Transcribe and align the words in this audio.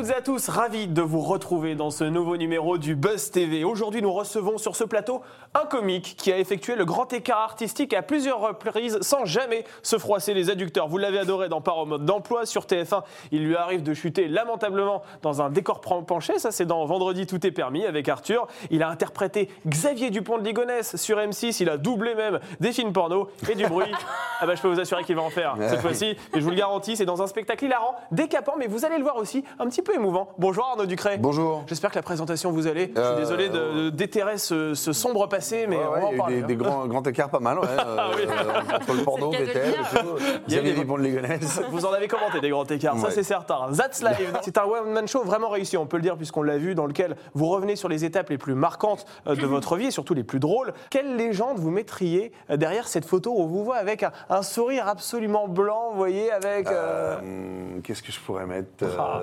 Toutes 0.00 0.08
et 0.08 0.14
à 0.14 0.22
tous, 0.22 0.48
ravi 0.48 0.86
de 0.86 1.02
vous 1.02 1.20
retrouver 1.20 1.74
dans 1.74 1.90
ce 1.90 2.04
nouveau 2.04 2.38
numéro 2.38 2.78
du 2.78 2.94
Buzz 2.94 3.30
TV. 3.30 3.64
Aujourd'hui, 3.64 4.00
nous 4.00 4.14
recevons 4.14 4.56
sur 4.56 4.74
ce 4.74 4.84
plateau 4.84 5.20
un 5.52 5.66
comique 5.66 6.14
qui 6.16 6.32
a 6.32 6.38
effectué 6.38 6.74
le 6.74 6.86
grand 6.86 7.12
écart 7.12 7.40
artistique 7.40 7.92
à 7.92 8.00
plusieurs 8.00 8.40
reprises 8.40 8.98
sans 9.02 9.26
jamais 9.26 9.64
se 9.82 9.98
froisser 9.98 10.32
les 10.32 10.48
adducteurs. 10.48 10.88
Vous 10.88 10.96
l'avez 10.96 11.18
adoré 11.18 11.50
dans 11.50 11.60
Par 11.60 11.76
au 11.76 11.84
mode 11.84 12.06
d'emploi 12.06 12.46
sur 12.46 12.64
TF1. 12.64 13.02
Il 13.30 13.44
lui 13.44 13.56
arrive 13.56 13.82
de 13.82 13.92
chuter 13.92 14.26
lamentablement 14.26 15.02
dans 15.20 15.42
un 15.42 15.50
décor 15.50 15.82
penché. 15.82 16.38
Ça, 16.38 16.50
c'est 16.50 16.64
dans 16.64 16.86
Vendredi 16.86 17.26
tout 17.26 17.46
est 17.46 17.50
permis 17.50 17.84
avec 17.84 18.08
Arthur. 18.08 18.46
Il 18.70 18.82
a 18.82 18.88
interprété 18.88 19.50
Xavier 19.66 20.08
Dupont 20.08 20.38
de 20.38 20.44
Ligonnès 20.44 20.96
sur 20.96 21.18
M6. 21.18 21.58
Il 21.60 21.68
a 21.68 21.76
doublé 21.76 22.14
même 22.14 22.40
des 22.58 22.72
films 22.72 22.94
porno 22.94 23.28
et 23.50 23.54
du 23.54 23.66
bruit. 23.66 23.92
ah 24.40 24.46
bah, 24.46 24.54
je 24.54 24.62
peux 24.62 24.68
vous 24.68 24.80
assurer 24.80 25.04
qu'il 25.04 25.16
va 25.16 25.22
en 25.22 25.30
faire 25.30 25.56
cette 25.68 25.80
fois-ci. 25.80 26.06
Et 26.06 26.16
je 26.36 26.40
vous 26.40 26.50
le 26.50 26.56
garantis, 26.56 26.96
c'est 26.96 27.04
dans 27.04 27.20
un 27.20 27.26
spectacle 27.26 27.66
hilarant, 27.66 27.96
décapant, 28.12 28.54
mais 28.56 28.66
vous 28.66 28.86
allez 28.86 28.96
le 28.96 29.02
voir 29.02 29.16
aussi, 29.16 29.44
un 29.58 29.66
petit 29.66 29.82
peu 29.82 29.89
émouvant. 29.94 30.28
Bonjour 30.38 30.66
Arnaud 30.70 30.86
Ducret. 30.86 31.18
Bonjour. 31.18 31.64
J'espère 31.66 31.90
que 31.90 31.96
la 31.96 32.02
présentation 32.02 32.50
vous 32.52 32.66
allait. 32.66 32.90
Je 32.94 33.00
suis 33.00 33.10
Euh, 33.10 33.16
désolé 33.18 33.48
de, 33.48 33.84
de 33.84 33.90
déterrer 33.90 34.38
ce, 34.38 34.74
ce 34.74 34.92
sombre 34.92 35.26
passé, 35.28 35.66
mais 35.68 35.76
Ouais, 35.76 35.82
on 35.86 35.90
va 35.90 35.96
en 35.98 36.00
il 36.00 36.04
y 36.04 36.12
a 36.12 36.14
eu 36.14 36.18
parler. 36.18 36.36
des, 36.36 36.42
hein. 36.42 36.46
des 36.46 36.56
grands, 36.56 36.86
grands 36.86 37.02
écarts 37.02 37.30
pas 37.30 37.40
mal, 37.40 37.58
ouais, 37.58 37.66
Ah 37.78 38.10
oui. 38.16 38.22
euh, 38.28 38.76
entre 38.76 38.92
le 38.94 39.00
y 39.02 40.58
a 40.58 40.62
Xavier 40.62 40.72
de 40.74 40.96
Ligonnès. 41.02 41.60
Vous 41.70 41.84
en 41.86 41.92
avez 41.92 42.08
commenté 42.08 42.40
des 42.40 42.50
grands 42.50 42.64
écarts, 42.64 42.98
ça 42.98 43.10
c'est 43.10 43.22
certain. 43.22 43.68
That's 43.76 44.02
Live, 44.02 44.38
c'est 44.42 44.58
un 44.58 44.64
one-man 44.64 45.06
show 45.08 45.22
vraiment 45.22 45.48
réussi, 45.48 45.76
on 45.76 45.86
peut 45.86 45.96
le 45.96 46.02
dire, 46.02 46.16
puisqu'on 46.16 46.42
l'a 46.42 46.58
vu, 46.58 46.74
dans 46.74 46.86
lequel 46.86 47.16
vous 47.34 47.46
revenez 47.48 47.76
sur 47.76 47.88
les 47.88 48.04
étapes 48.04 48.30
les 48.30 48.38
plus 48.38 48.54
marquantes 48.54 49.06
euh, 49.26 49.34
de 49.34 49.46
votre 49.46 49.76
vie 49.76 49.86
et 49.86 49.90
surtout 49.90 50.14
les 50.14 50.24
plus 50.24 50.40
drôles. 50.40 50.72
Quelle 50.90 51.16
légende 51.16 51.58
vous 51.58 51.70
mettriez 51.70 52.32
euh, 52.50 52.56
derrière 52.56 52.88
cette 52.88 53.04
photo 53.04 53.30
où 53.32 53.42
on 53.42 53.46
vous 53.46 53.64
voit 53.64 53.76
avec 53.76 54.02
un, 54.02 54.12
un 54.28 54.42
sourire 54.42 54.88
absolument 54.88 55.48
blanc, 55.48 55.90
vous 55.92 55.98
voyez, 55.98 56.30
avec. 56.32 56.68
euh, 56.68 57.18
Hum, 57.20 57.82
Qu'est-ce 57.82 58.02
que 58.02 58.12
je 58.12 58.20
pourrais 58.20 58.46
mettre 58.46 58.84
Ah. 58.98 59.20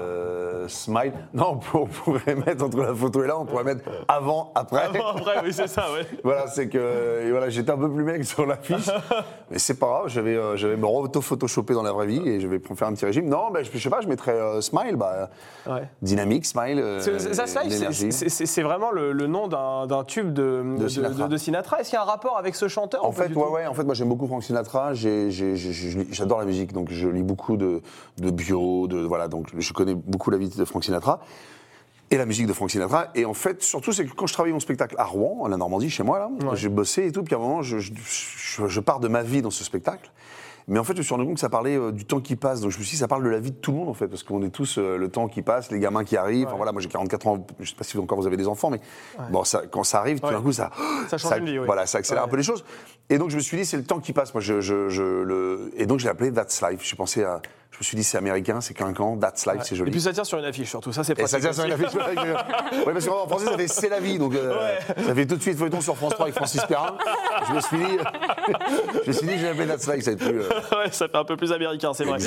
Euh, 0.64 0.68
Smile. 0.68 1.14
Non, 1.34 1.60
on 1.74 1.86
pourrait 1.86 2.36
mettre 2.36 2.64
entre 2.66 2.78
la 2.82 2.94
photo 2.96 3.24
et 3.24 3.28
là, 3.28 3.38
on 3.40 3.46
pourrait 3.46 3.64
mettre 3.64 3.84
avant, 4.08 4.52
après. 4.56 4.90
Bon, 4.94 5.06
après, 5.06 5.42
oui, 5.44 5.54
c'est 5.54 5.68
ça, 5.68 5.86
ouais. 5.94 6.06
Voilà, 6.24 6.48
c'est 6.48 6.68
que 6.70 7.30
voilà, 7.32 7.50
j'étais 7.50 7.72
un 7.72 7.78
peu 7.78 7.90
plus 7.92 8.04
mec 8.04 8.26
sur 8.26 8.46
l'affiche, 8.46 8.90
mais 9.52 9.60
c'est 9.60 9.76
pas 9.80 9.86
grave. 9.88 10.04
J'avais, 10.08 10.36
euh, 10.36 10.56
j'avais 10.56 10.78
me 10.78 10.86
auto-photoshopé 10.86 11.74
dans 11.74 11.84
la 11.84 11.92
vraie 11.92 12.08
vie 12.08 12.28
et 12.28 12.40
je 12.40 12.48
vais 12.48 12.60
faire 12.76 12.88
un 12.88 12.94
petit 12.94 13.06
régime. 13.06 13.28
Non, 13.30 13.52
ben, 13.52 13.64
je, 13.64 13.70
je 13.72 13.78
sais 13.78 13.90
pas, 13.90 14.02
je 14.02 14.08
mettrais 14.08 14.32
euh, 14.34 14.62
Smile, 14.62 14.96
bah, 14.96 15.30
Ouais. 15.68 15.88
dynamique, 16.02 16.46
Smile, 16.46 16.80
euh, 16.80 17.00
c'est- 17.02 17.36
That's 17.36 17.56
Live, 17.64 17.92
c'est- 18.12 18.62
vraiment 18.62 18.92
le, 18.92 19.12
le 19.12 19.28
nom 19.28 19.48
d'un 19.48 19.86
d'un 19.88 20.04
tube 20.04 20.34
de, 20.34 20.64
de, 20.78 20.88
Sinatra. 20.88 21.24
de- 21.28 21.32
de 21.32 21.38
Sinatra. 21.38 21.80
Est-ce 21.80 21.90
qu'il 21.90 21.98
y 21.98 22.00
a 22.00 22.04
un 22.04 22.06
rapport 22.06 22.38
avec 22.38 22.56
ce 22.56 22.68
chanteur 22.68 23.06
En 23.06 23.12
fait, 23.12 23.34
ouais, 23.36 23.48
ouais, 23.50 23.66
en 23.68 23.74
fait, 23.74 23.84
moi 23.84 23.94
j'aime 23.94 24.10
beaucoup 24.10 24.28
Frank 24.28 24.44
Sinatra. 24.44 24.94
J'adore 24.94 26.40
la 26.40 26.46
musique, 26.46 26.74
donc 26.74 26.90
je 26.92 27.08
lis 27.08 27.24
beaucoup 27.24 27.58
de, 27.58 27.82
de 28.18 28.32
bio, 28.32 28.88
de 28.88 29.00
voilà, 29.00 29.28
donc 29.28 29.48
je 29.58 29.74
connais 29.74 29.96
beaucoup 29.96 30.32
la 30.32 30.38
vie 30.38 30.47
de 30.56 30.66
Frank 30.66 30.84
Sinatra 30.84 31.20
et 32.10 32.18
la 32.18 32.26
musique 32.26 32.48
de 32.48 32.54
Frank 32.54 32.72
Sinatra. 32.72 33.08
Et 33.16 33.26
en 33.26 33.34
fait, 33.34 33.62
surtout, 33.62 33.92
c'est 33.92 34.06
que 34.06 34.14
quand 34.14 34.28
je 34.28 34.34
travaillais 34.34 34.54
mon 34.54 34.60
spectacle 34.62 34.96
à 34.98 35.04
Rouen, 35.04 35.40
en 35.42 35.48
la 35.48 35.58
Normandie, 35.58 35.90
chez 35.90 36.04
moi 36.04 36.20
là, 36.20 36.30
j'ai 36.56 36.70
bossé 36.70 37.08
et 37.08 37.12
tout. 37.12 37.24
Puis 37.24 37.36
à 37.36 37.38
un 37.38 37.42
moment, 37.42 37.62
je, 37.62 37.80
je- 37.80 37.92
je- 37.96 38.68
je 38.68 38.80
pars 38.80 39.00
de 39.00 39.08
ma 39.10 39.24
vie 39.24 39.42
dans 39.42 39.52
ce 39.52 39.64
spectacle. 39.64 40.10
Mais 40.70 40.80
en 40.80 40.84
fait, 40.84 40.92
je 40.94 40.98
me 40.98 41.04
suis 41.04 41.14
rendu 41.14 41.26
compte 41.26 41.36
que 41.36 41.40
ça 41.40 41.48
parlait 41.48 41.78
euh, 41.78 41.94
du 41.94 42.04
temps 42.04 42.20
qui 42.20 42.36
passe. 42.36 42.60
Donc 42.60 42.72
je 42.72 42.78
me 42.78 42.84
suis 42.84 42.96
dit, 42.96 42.98
ça 43.00 43.08
parle 43.08 43.24
de 43.24 43.30
la 43.30 43.40
vie 43.40 43.52
de 43.52 43.56
tout 43.56 43.72
le 43.72 43.78
monde 43.78 43.88
en 43.88 43.94
fait, 43.94 44.08
parce 44.10 44.24
qu'on 44.24 44.42
est 44.44 44.50
tous 44.50 44.78
euh, 44.78 44.98
le 44.98 45.08
temps 45.08 45.30
qui 45.30 45.42
passe, 45.42 45.72
les 45.72 45.80
gamins 45.80 46.04
qui 46.04 46.18
arrivent. 46.18 46.48
Enfin 46.48 46.58
voilà, 46.58 46.74
moi 46.74 46.82
j'ai 46.82 46.90
44 46.90 47.28
ans, 47.28 47.48
je 47.62 47.70
sais 47.70 47.76
pas 47.76 47.86
si 47.86 47.98
encore 47.98 48.18
vous 48.20 48.28
avez 48.28 48.36
des 48.36 48.50
enfants, 48.50 48.70
mais 48.70 48.82
bon, 49.32 49.46
ça, 49.46 49.62
quand 49.72 49.84
ça 49.86 50.00
arrive, 50.00 50.20
tout 50.20 50.28
d'un 50.30 50.42
coup, 50.42 50.52
ça, 50.52 50.72
Ça 51.08 51.18
change 51.18 51.30
une 51.38 51.46
vie, 51.46 51.60
oui. 51.60 51.66
Voilà, 51.66 51.86
ça 51.86 52.00
accélère 52.00 52.24
un 52.24 52.28
peu 52.28 52.36
les 52.36 52.44
choses. 52.44 52.66
Et 53.10 53.18
donc 53.18 53.30
je 53.30 53.38
me 53.38 53.42
suis 53.42 53.56
dit, 53.56 53.66
c'est 53.66 53.78
le 53.78 53.86
temps 53.86 54.00
qui 54.02 54.12
passe. 54.12 54.34
Moi, 54.34 54.42
je, 54.42 54.60
je- 54.60 54.90
je- 54.90 55.02
le... 55.04 55.72
Et 55.78 55.86
donc 55.86 56.00
j'ai 56.00 56.10
appelé 56.10 56.34
That's 56.34 56.62
Life. 56.62 56.82
J'ai 56.84 56.98
pensé 56.98 57.24
à. 57.24 57.42
Je 57.72 57.78
me 57.80 57.84
suis 57.84 57.96
dit, 57.98 58.04
c'est 58.04 58.18
américain, 58.18 58.60
c'est 58.60 58.74
clinquant, 58.74 59.18
That's 59.18 59.46
Life, 59.46 59.62
c'est 59.64 59.76
Et 59.76 59.78
joli. 59.78 59.92
puis 59.92 60.02
ça 60.02 60.12
tire 60.12 60.26
sur 60.26 60.40
une 60.40 60.46
affiche 60.46 60.70
surtout, 60.70 60.92
ça 60.92 61.04
c'est 61.04 61.14
Et 61.20 61.28
ça 61.28 61.38
pratique. 61.38 61.42
tient 61.42 61.54
sur 61.54 61.66
une 61.66 61.72
affiche. 61.74 61.96
oui, 62.88 62.94
parce 62.94 63.06
qu'en 63.08 63.28
français, 63.28 63.46
ça 63.46 63.58
fait 63.58 63.68
C'est 63.68 63.90
la 63.90 64.00
vie. 64.00 64.18
Donc, 64.18 64.34
euh, 64.34 64.56
ça 65.06 65.14
fait 65.14 65.26
tout 65.28 65.36
de 65.36 65.42
suite 65.42 65.58
feuilleton 65.60 65.80
sur 65.82 65.96
France 65.96 66.14
3 66.14 66.26
avec 66.26 66.36
Francis 66.36 66.64
Perrin. 66.66 66.98
Je 67.48 67.54
me 67.54 67.60
suis 67.62 67.78
dit, 67.78 67.98
je 69.04 69.08
me 69.08 69.14
suis 69.14 69.28
dit, 69.28 69.38
j'ai 69.38 69.50
appelé 69.50 69.68
That's 69.68 69.88
Life, 69.88 70.04
ça 70.04 70.12
va 70.12 70.16
être 70.16 70.26
plus. 70.28 70.40
euh, 70.42 70.50
Ouais, 70.72 70.92
ça 70.92 71.08
fait 71.08 71.18
un 71.18 71.24
peu 71.24 71.38
plus 71.38 71.52
américain, 71.52 71.94
c'est 71.94 72.04
vrai. 72.06 72.18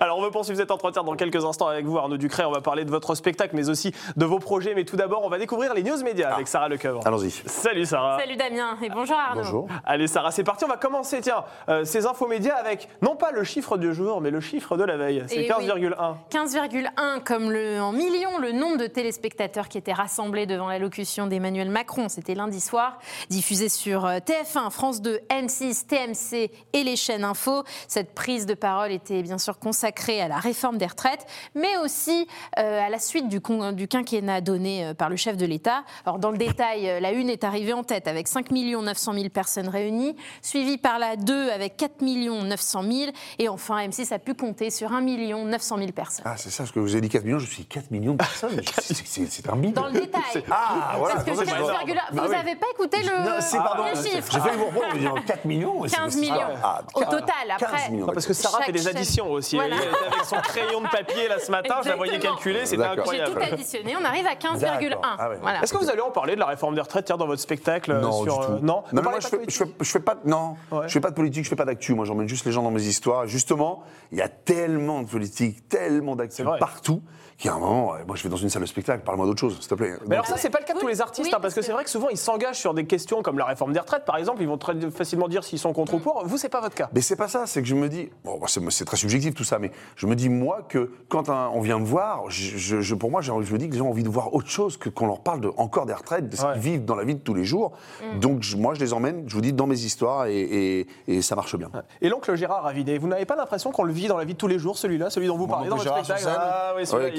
Alors, 0.00 0.18
on 0.18 0.22
veut 0.22 0.30
poursuivre 0.30 0.58
cet 0.58 0.70
entretien 0.70 1.02
dans 1.02 1.16
quelques 1.16 1.44
instants 1.44 1.68
avec 1.68 1.84
vous, 1.84 1.98
Arnaud 1.98 2.16
Ducret. 2.16 2.44
On 2.44 2.52
va 2.52 2.62
parler 2.62 2.84
de 2.86 2.90
votre 2.90 3.14
spectacle, 3.14 3.54
mais 3.56 3.68
aussi 3.68 3.92
de 4.16 4.24
vos 4.24 4.38
projets. 4.38 4.74
Mais 4.74 4.84
tout 4.84 4.96
d'abord, 4.96 5.22
on 5.24 5.28
va 5.28 5.38
découvrir 5.38 5.74
les 5.74 5.82
news 5.82 6.02
médias 6.02 6.32
avec 6.34 6.48
Sarah 6.48 6.68
Lecoeuvre. 6.68 7.06
Allons-y. 7.06 7.30
Salut 7.46 7.84
Sarah. 7.84 8.18
Salut 8.20 8.36
Damien 8.36 8.78
et 8.82 8.88
bonjour 8.88 9.16
Arnaud. 9.18 9.42
Bonjour. 9.42 9.68
Allez 9.84 10.06
Sarah, 10.06 10.30
c'est 10.30 10.44
parti. 10.44 10.64
On 10.64 10.68
va 10.68 10.76
commencer, 10.78 11.20
tiens, 11.20 11.44
euh, 11.68 11.84
ces 11.84 12.06
infos 12.06 12.26
médias 12.26 12.54
avec 12.56 12.88
non 13.02 13.16
pas 13.16 13.32
le 13.32 13.44
chiffre 13.44 13.76
du 13.76 13.92
jour, 13.92 14.20
mais 14.22 14.30
le 14.30 14.40
chiffre 14.40 14.76
de 14.76 14.83
la 14.86 14.96
veille. 14.96 15.24
C'est 15.26 15.44
Eh 15.44 15.48
15,1. 15.48 16.16
15,1 16.30 17.22
comme 17.24 17.50
le, 17.50 17.80
en 17.80 17.92
millions 17.92 18.38
le 18.38 18.52
nombre 18.52 18.76
de 18.76 18.86
téléspectateurs 18.86 19.68
qui 19.68 19.78
étaient 19.78 19.92
rassemblés 19.92 20.46
devant 20.46 20.68
l'allocution 20.68 21.26
d'Emmanuel 21.26 21.70
Macron. 21.70 22.08
C'était 22.08 22.34
lundi 22.34 22.60
soir, 22.60 22.98
diffusé 23.30 23.68
sur 23.68 24.04
euh, 24.04 24.18
TF1, 24.18 24.70
France 24.70 25.02
2, 25.02 25.20
M6, 25.30 25.86
TMC 25.86 26.50
et 26.72 26.84
les 26.84 26.96
chaînes 26.96 27.24
info. 27.24 27.64
Cette 27.88 28.14
prise 28.14 28.46
de 28.46 28.54
parole 28.54 28.92
était 28.92 29.22
bien 29.22 29.38
sûr 29.38 29.58
consacrée 29.58 30.20
à 30.20 30.28
la 30.28 30.38
réforme 30.38 30.78
des 30.78 30.86
retraites, 30.86 31.26
mais 31.54 31.76
aussi 31.78 32.26
euh, 32.58 32.80
à 32.80 32.88
la 32.88 32.98
suite 32.98 33.28
du, 33.28 33.40
quinquennat 33.40 34.40
donné 34.40 34.86
euh, 34.86 34.94
par 34.94 35.08
le 35.08 35.16
chef 35.16 35.36
de 35.36 35.46
l'État. 35.46 35.84
Alors 36.04 36.18
dans 36.18 36.30
le 36.30 36.38
détail, 36.38 37.00
la 37.00 37.12
une 37.12 37.30
est 37.30 37.44
arrivée 37.44 37.72
en 37.72 37.84
tête 37.84 38.08
avec 38.08 38.28
5 38.28 38.50
900 38.50 39.14
000 39.14 39.28
personnes 39.28 39.68
réunies, 39.68 40.16
suivie 40.42 40.78
par 40.78 40.98
la 40.98 41.16
2 41.16 41.50
avec 41.50 41.76
4 41.76 42.02
900 42.02 42.82
000 42.82 43.12
et 43.38 43.48
enfin 43.48 43.86
M6 43.86 44.12
a 44.12 44.18
pu 44.18 44.34
compter 44.34 44.70
sur 44.74 44.92
1 44.92 45.00
900 45.00 45.78
000 45.78 45.92
personnes. 45.92 46.24
Ah, 46.26 46.34
c'est 46.36 46.50
ça, 46.50 46.64
parce 46.64 46.72
que 46.72 46.80
vous 46.80 46.92
avez 46.92 47.00
dit 47.00 47.08
4 47.08 47.24
millions, 47.24 47.38
je 47.38 47.44
me 47.46 47.50
suis 47.50 47.62
dit 47.62 47.68
4 47.68 47.90
millions 47.90 48.12
de 48.12 48.18
personnes. 48.18 48.60
c'est- 48.80 49.48
un 49.48 49.56
bide. 49.56 49.74
Dans 49.74 49.86
le 49.86 49.92
détail. 49.92 50.44
Ah, 50.50 50.94
voilà. 50.98 51.14
Parce 51.16 51.26
que 51.26 51.34
c'est 51.34 51.44
pour 51.56 51.66
ça 51.68 51.74
que 51.84 51.90
je- 51.90 51.94
15,1 51.94 52.00
Ah 52.06 52.10
Vous 52.12 52.20
oui. 52.22 52.28
n'avez 52.30 52.56
pas 52.56 52.66
écouté 52.72 52.96
le, 53.02 53.24
Non, 53.24 53.34
c'est 53.40 53.56
pardon. 53.58 53.84
les 53.84 53.96
chiffres 54.10 54.28
J'ai 54.32 54.40
failli 54.40 54.56
vous 54.56 54.64
reprendre 54.66 54.86
en 54.90 54.94
me 54.94 54.98
disant 54.98 55.14
4 55.26 55.44
millions. 55.44 55.80
mais 55.82 55.88
c'est- 55.88 55.96
15 55.96 56.12
c'est- 56.14 56.20
millions. 56.20 56.34
Ah, 56.62 56.82
Au 56.94 57.00
total, 57.04 57.26
après. 57.54 57.66
15 57.66 57.90
millions. 57.90 58.06
Non, 58.06 58.12
parce 58.12 58.26
que 58.26 58.32
Sarah 58.32 58.58
Chaque 58.58 58.66
fait 58.66 58.72
des 58.72 58.88
additions 58.88 59.30
aussi. 59.30 59.56
Voilà. 59.56 59.76
Avec 59.76 60.24
son 60.24 60.36
crayon 60.36 60.80
de 60.80 60.88
papier 60.88 61.28
là 61.28 61.38
ce 61.38 61.50
matin, 61.50 61.76
je 61.84 61.88
la 61.90 61.96
voyais 61.96 62.18
calculer, 62.18 62.64
c'était 62.66 62.78
D'accord. 62.82 63.04
J'ai 63.12 63.20
incroyable. 63.20 63.32
tout 63.48 63.54
additionné, 63.54 63.94
on 64.00 64.04
arrive 64.04 64.26
à 64.26 64.34
15,1. 64.34 64.90
D'accord. 64.90 65.16
Ah 65.18 65.28
ouais. 65.30 65.38
Voilà. 65.42 65.62
Est-ce 65.62 65.72
que 65.72 65.78
vous 65.78 65.90
allez 65.90 66.00
en 66.00 66.10
parler 66.10 66.34
de 66.34 66.40
la 66.40 66.46
réforme 66.46 66.74
des 66.74 66.80
retraites 66.80 67.08
dans 67.08 67.26
votre 67.26 67.42
spectacle 67.42 67.92
euh, 67.92 68.00
Non, 68.00 68.22
sur, 68.24 68.38
du 68.40 68.46
tout. 68.46 68.52
euh, 68.52 68.58
Non, 68.62 68.82
parlez 68.92 69.02
moi, 69.02 69.20
je 69.20 69.28
fais, 69.28 69.40
je, 69.48 69.56
fais, 69.58 69.64
je 69.80 69.90
fais 69.90 70.00
pas, 70.00 70.14
de- 70.14 70.28
non, 70.28 70.56
Ouais. 70.72 70.88
je 70.88 70.92
fais 70.92 71.00
pas 71.00 71.10
de 71.10 71.14
politique, 71.14 71.44
je 71.44 71.48
fais 71.50 71.56
pas 71.56 71.64
d'actu. 71.64 71.94
Moi, 71.94 72.04
j'emmène 72.06 72.28
juste 72.28 72.46
les 72.46 72.52
gens 72.52 72.62
dans 72.62 72.70
mes 72.70 72.82
histoires. 72.84 73.26
Justement, 73.26 73.82
il 74.12 74.18
y 74.18 74.22
a 74.22 74.28
tellement 74.28 74.63
de 75.02 75.08
politique, 75.08 75.68
tellement 75.68 76.16
vrai. 76.42 76.58
partout, 76.58 77.02
qu'il 77.36 77.50
y 77.50 77.52
a 77.52 77.56
un 77.56 77.58
moment, 77.58 77.92
ouais, 77.92 78.04
moi, 78.06 78.16
je 78.16 78.22
vais 78.22 78.28
dans 78.28 78.36
une 78.36 78.48
salle 78.48 78.62
de 78.62 78.66
spectacle, 78.66 79.02
parle-moi 79.04 79.26
d'autre 79.26 79.40
chose, 79.40 79.58
s'il 79.58 79.68
te 79.68 79.74
plaît. 79.74 79.94
Mais 80.06 80.14
alors 80.16 80.26
Donc, 80.26 80.34
ça, 80.36 80.40
c'est 80.40 80.50
pas 80.50 80.60
le 80.60 80.64
cas 80.64 80.74
de 80.74 80.78
tous 80.78 80.86
les 80.86 81.00
artistes, 81.00 81.26
Oui, 81.26 81.32
hein, 81.34 81.38
parce 81.42 81.52
que 81.54 81.60
c'est 81.60 81.66
c'est 81.66 81.72
vrai 81.72 81.82
que 81.84 81.90
souvent 81.90 82.08
ils 82.08 82.16
s'engagent 82.16 82.58
sur 82.60 82.72
des 82.74 82.84
questions 82.86 83.22
comme 83.22 83.38
la 83.38 83.44
réforme 83.46 83.72
des 83.72 83.80
retraites, 83.80 84.04
par 84.04 84.16
exemple, 84.16 84.40
ils 84.42 84.46
vont 84.48 84.58
très 84.58 84.74
facilement 84.92 85.26
dire 85.28 85.42
s'ils 85.42 85.58
sont 85.58 85.72
contre 85.72 85.94
ou 85.94 85.98
pour. 85.98 86.24
Vous, 86.26 86.36
c'est 86.38 86.48
pas 86.48 86.60
votre 86.60 86.74
cas. 86.76 86.88
Mais 86.94 87.00
c'est 87.00 87.16
pas 87.16 87.26
ça, 87.26 87.46
c'est 87.46 87.60
que 87.62 87.66
je 87.68 87.74
me 87.74 87.88
dis, 87.88 88.10
bon, 88.24 88.38
bah, 88.38 88.46
c'est 88.48 88.84
très 88.84 88.96
subjectif 88.96 89.34
tout 89.34 89.42
ça, 89.44 89.58
mais 89.58 89.72
je 89.96 90.06
me 90.06 90.14
dis 90.14 90.28
moi 90.28 90.60
que 90.68 90.92
quand 91.08 91.28
un- 91.30 91.48
on 91.54 91.60
vient 91.60 91.78
me 91.80 91.84
voir, 91.84 92.30
je, 92.30 92.56
je- 92.56 92.80
je- 92.80 92.94
pour 92.94 93.10
moi, 93.10 93.20
je 93.22 93.32
me 93.32 93.58
dis 93.58 93.66
que 93.68 93.72
les 93.72 93.78
gens 93.78 93.86
ont 93.86 93.90
envie 93.90 94.04
de 94.04 94.08
voir 94.08 94.32
autre 94.34 94.48
chose 94.48 94.76
que 94.76 94.88
qu'on 94.88 95.06
leur 95.06 95.20
parle 95.20 95.40
de, 95.40 95.50
encore 95.56 95.86
des 95.86 95.94
retraites, 95.94 96.28
de 96.28 96.36
ce 96.36 96.44
Ouais. 96.46 96.52
qu'ils 96.52 96.62
vivent 96.62 96.84
dans 96.84 96.94
la 96.94 97.04
vie 97.04 97.14
de 97.16 97.20
tous 97.20 97.34
les 97.34 97.44
jours. 97.44 97.72
Donc 98.20 98.42
je- 98.42 98.56
moi, 98.56 98.74
je 98.74 98.80
les 98.80 98.92
emmène, 98.92 99.24
je 99.26 99.34
vous 99.34 99.40
dis, 99.40 99.52
dans 99.52 99.66
mes 99.66 99.80
histoires 99.80 100.26
et, 100.26 100.38
et- 100.38 100.86
et 101.08 101.22
ça 101.22 101.34
marche 101.34 101.56
bien. 101.56 101.70
Et 102.00 102.08
l'oncle 102.08 102.34
Gérard 102.36 102.62
Ravinet, 102.62 102.98
vous 102.98 103.08
n'avez 103.08 103.24
pas 103.24 103.34
l'impression 103.36 103.72
qu'on 103.72 103.82
le 103.84 103.92
vit 103.92 104.06
dans 104.06 104.16
la 104.18 104.24
vie 104.24 104.34
de 104.34 104.38
tous 104.38 104.46
les 104.48 104.58
jours, 104.58 104.78
celui-là, 104.78 105.10
celui 105.10 105.26
dont 105.26 105.36
vous 105.36 105.46
parlez 105.48 105.68
dans 105.68 105.76
votre 105.76 105.90
spectacle 106.04 106.22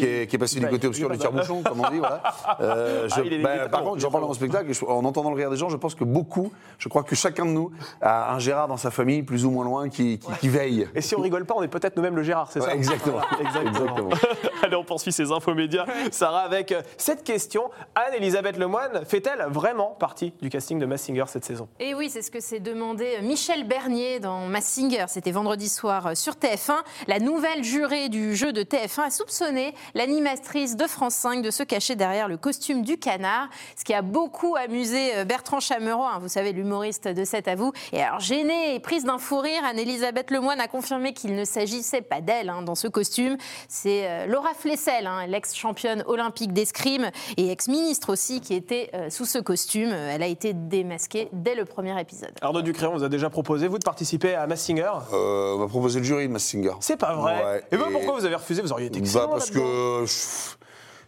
qui, 0.06 0.13
est, 0.13 0.28
qui 0.28 0.36
est 0.36 0.40
passé 0.40 0.60
du 0.60 0.68
côté 0.68 0.86
il- 0.86 0.90
obscur 0.90 1.10
du 1.10 1.18
tire-bouchon, 1.18 1.63
comme 1.63 1.81
on 1.81 1.90
dit. 1.90 1.98
Voilà. 2.00 2.22
Euh, 2.62 3.07
je- 3.10 3.16
Ah, 3.18 3.25
est- 3.25 3.42
très 3.60 3.69
par 3.69 3.84
contre, 3.84 4.00
j'en 4.00 4.10
parle 4.12 4.22
dans 4.24 4.28
mon 4.30 4.34
spectacle, 4.34 4.69
et 4.69 4.74
je- 4.74 4.86
en 4.86 5.04
entendant 5.04 5.30
le 5.31 5.36
rire 5.36 5.50
des 5.50 5.57
gens, 5.57 5.69
je 5.69 5.78
pense 5.78 5.96
que 5.96 6.04
beaucoup, 6.04 6.52
je 6.78 6.88
crois 6.90 7.04
que 7.04 7.16
chacun 7.16 7.46
de 7.46 7.52
nous 7.52 7.72
a 8.02 8.34
un 8.34 8.40
Gérard 8.40 8.68
dans 8.68 8.78
sa 8.78 8.92
famille, 8.92 9.24
plus 9.24 9.46
ou 9.46 9.52
moins 9.52 9.66
loin, 9.66 9.90
qui, 9.90 10.19
qui, 10.19 10.28
qui- 10.28 10.38
qui 10.40 10.50
veille. 10.50 10.88
Et 10.96 11.02
si 11.02 11.16
on 11.16 11.22
rigole 11.22 11.46
pas, 11.46 11.56
on 11.57 11.63
est 11.63 11.68
peut-être 11.68 11.96
nous-mêmes 11.98 12.16
le 12.16 12.24
Gérard, 12.24 12.50
c'est 12.52 12.62
ça 12.62 12.74
exactement. 12.75 13.22
Exactement. 13.40 14.10
Allez, 14.63 14.75
on 14.75 14.84
poursuit 14.84 15.12
ces 15.12 15.31
infos 15.31 15.54
médias. 15.54 15.86
Sarah, 16.12 16.42
avec 16.42 16.74
cette 16.98 17.24
question 17.24 17.69
Anne-Elisabeth 17.96 18.57
Lemoine 18.57 19.04
fait-elle 19.06 19.46
vraiment 19.50 19.96
partie 20.00 20.34
du 20.42 20.50
casting 20.50 20.80
de 20.80 20.86
Mass 20.86 21.02
Singer 21.04 21.25
cette 21.28 21.46
saison? 21.46 21.68
Et 21.80 21.94
oui, 21.96 22.10
c'est 22.10 22.22
ce 22.22 22.31
que 22.31 22.40
s'est 22.40 22.60
demandé 22.60 23.19
Michel 23.22 23.68
Bernier 23.68 24.19
dans 24.19 24.42
Mass 24.48 24.66
Singer. 24.66 25.06
C'était 25.07 25.31
vendredi 25.31 25.69
soir 25.69 26.16
sur 26.16 26.34
TF1. 26.34 26.74
La 27.07 27.19
nouvelle 27.19 27.63
jurée 27.63 28.10
du 28.10 28.36
jeu 28.36 28.54
de 28.54 28.63
TF1 28.63 29.07
a 29.07 29.10
soupçonné 29.10 29.74
l'animatrice 29.95 30.75
de 30.75 30.86
France 30.86 31.15
5 31.15 31.42
de 31.42 31.50
se 31.50 31.63
cacher 31.63 31.95
derrière 31.95 32.27
le 32.27 32.38
costume 32.38 32.83
du 32.83 32.97
canard, 32.97 33.47
ce 33.75 33.83
qui 33.83 33.94
a 33.94 34.01
beaucoup 34.03 34.56
amusé 34.56 35.15
euh, 35.18 35.25
Bertrand 35.25 35.59
Chameroy, 35.59 36.07
hein, 36.13 36.19
vous 36.21 36.27
savez, 36.27 36.51
l'humoriste 36.53 37.07
de 37.07 37.24
7 37.25 37.47
à 37.47 37.56
vous. 37.56 37.71
Et 37.94 38.01
alors, 38.03 38.19
gênée 38.19 38.75
et 38.75 38.80
prise 38.80 39.03
d'un 39.06 39.18
fou 39.18 39.39
rire, 39.39 39.62
Anne-Elisabeth 39.65 40.30
Lemoine 40.31 40.59
a 40.59 40.68
confirmé 40.68 41.13
qu'il 41.13 41.33
ne 41.36 41.45
s'agissait 41.45 42.01
pas 42.01 42.21
d'elle 42.21 42.50
hein, 42.50 42.62
dans 42.62 42.75
ce 42.75 42.88
costume. 42.88 43.38
C'est 43.69 44.07
euh, 44.07 44.25
Laura 44.27 44.53
Flessel, 44.53 45.07
hein, 45.07 45.25
l'ex-championne 45.27 46.03
olympique 46.07 46.53
d'escrime 46.53 47.09
et 47.38 47.50
ex-ministre 47.51 48.12
aussi, 48.12 48.42
qui 48.42 48.53
était 48.53 48.89
euh, 48.94 49.09
sous 49.09 49.25
ce 49.25 49.39
costume. 49.39 49.89
Elle 49.92 50.21
a 50.24 50.27
été 50.27 50.53
démasquée 50.53 51.30
dès 51.31 51.56
le 51.56 51.65
premier 51.65 52.00
épisode. 52.00 52.31
Arnaud 52.42 52.62
Ducréon 52.62 52.92
vous 52.94 53.03
a 53.03 53.09
déjà 53.09 53.30
proposé, 53.30 53.68
vous, 53.68 53.80
de 53.80 53.83
participer 53.86 54.36
à 54.36 54.45
Mass 54.45 54.62
Singer 54.62 54.92
Euh, 55.13 55.53
on 55.56 55.59
va 55.59 55.68
proposer 55.68 56.00
le 56.00 56.06
jury 56.06 56.27
de 56.27 56.33
Mass 56.33 56.44
Singer. 56.44 56.74
C'est 56.81 56.97
pas 56.97 57.15
vrai 57.15 57.44
Ouais, 57.44 57.63
Et 57.71 57.77
ben 57.77 57.86
et- 57.89 57.92
pourquoi 57.94 58.15
vous 58.19 58.25
avez 58.25 58.36
refusé? 58.36 58.62
Vous 58.62 58.71
auriez 58.71 58.88
été 58.88 59.00
Bah, 59.00 59.06
excellent 59.06 59.30
parce 59.30 59.50
là-dedans. 59.51 59.65
que 59.65 59.84
je, 60.05 60.11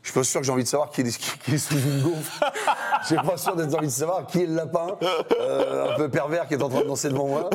je 0.02 0.08
suis 0.10 0.14
pas 0.14 0.24
sûr 0.24 0.40
que 0.42 0.46
j'ai 0.46 0.52
envie 0.52 0.64
de 0.64 0.68
savoir 0.68 0.90
qui 0.92 1.02
est, 1.02 1.18
qui- 1.18 1.38
qui 1.40 1.56
est 1.56 1.58
sous 1.58 1.76
une 1.78 2.02
gaufre. 2.02 2.40
J'ai 3.10 3.16
pas 3.18 3.38
sûr 3.38 3.56
d'être 3.56 3.74
envie 3.76 3.88
de 3.88 3.92
savoir 3.92 4.26
qui 4.26 4.44
est 4.44 4.46
le 4.46 4.56
lapin, 4.56 4.88
euh, 5.40 5.92
un 5.94 5.96
peu 5.96 6.10
pervers 6.10 6.48
qui 6.48 6.54
est 6.56 6.64
en 6.64 6.70
train 6.70 6.82
de 6.82 6.86
danser 6.88 7.10
devant 7.10 7.28
moi. 7.28 7.50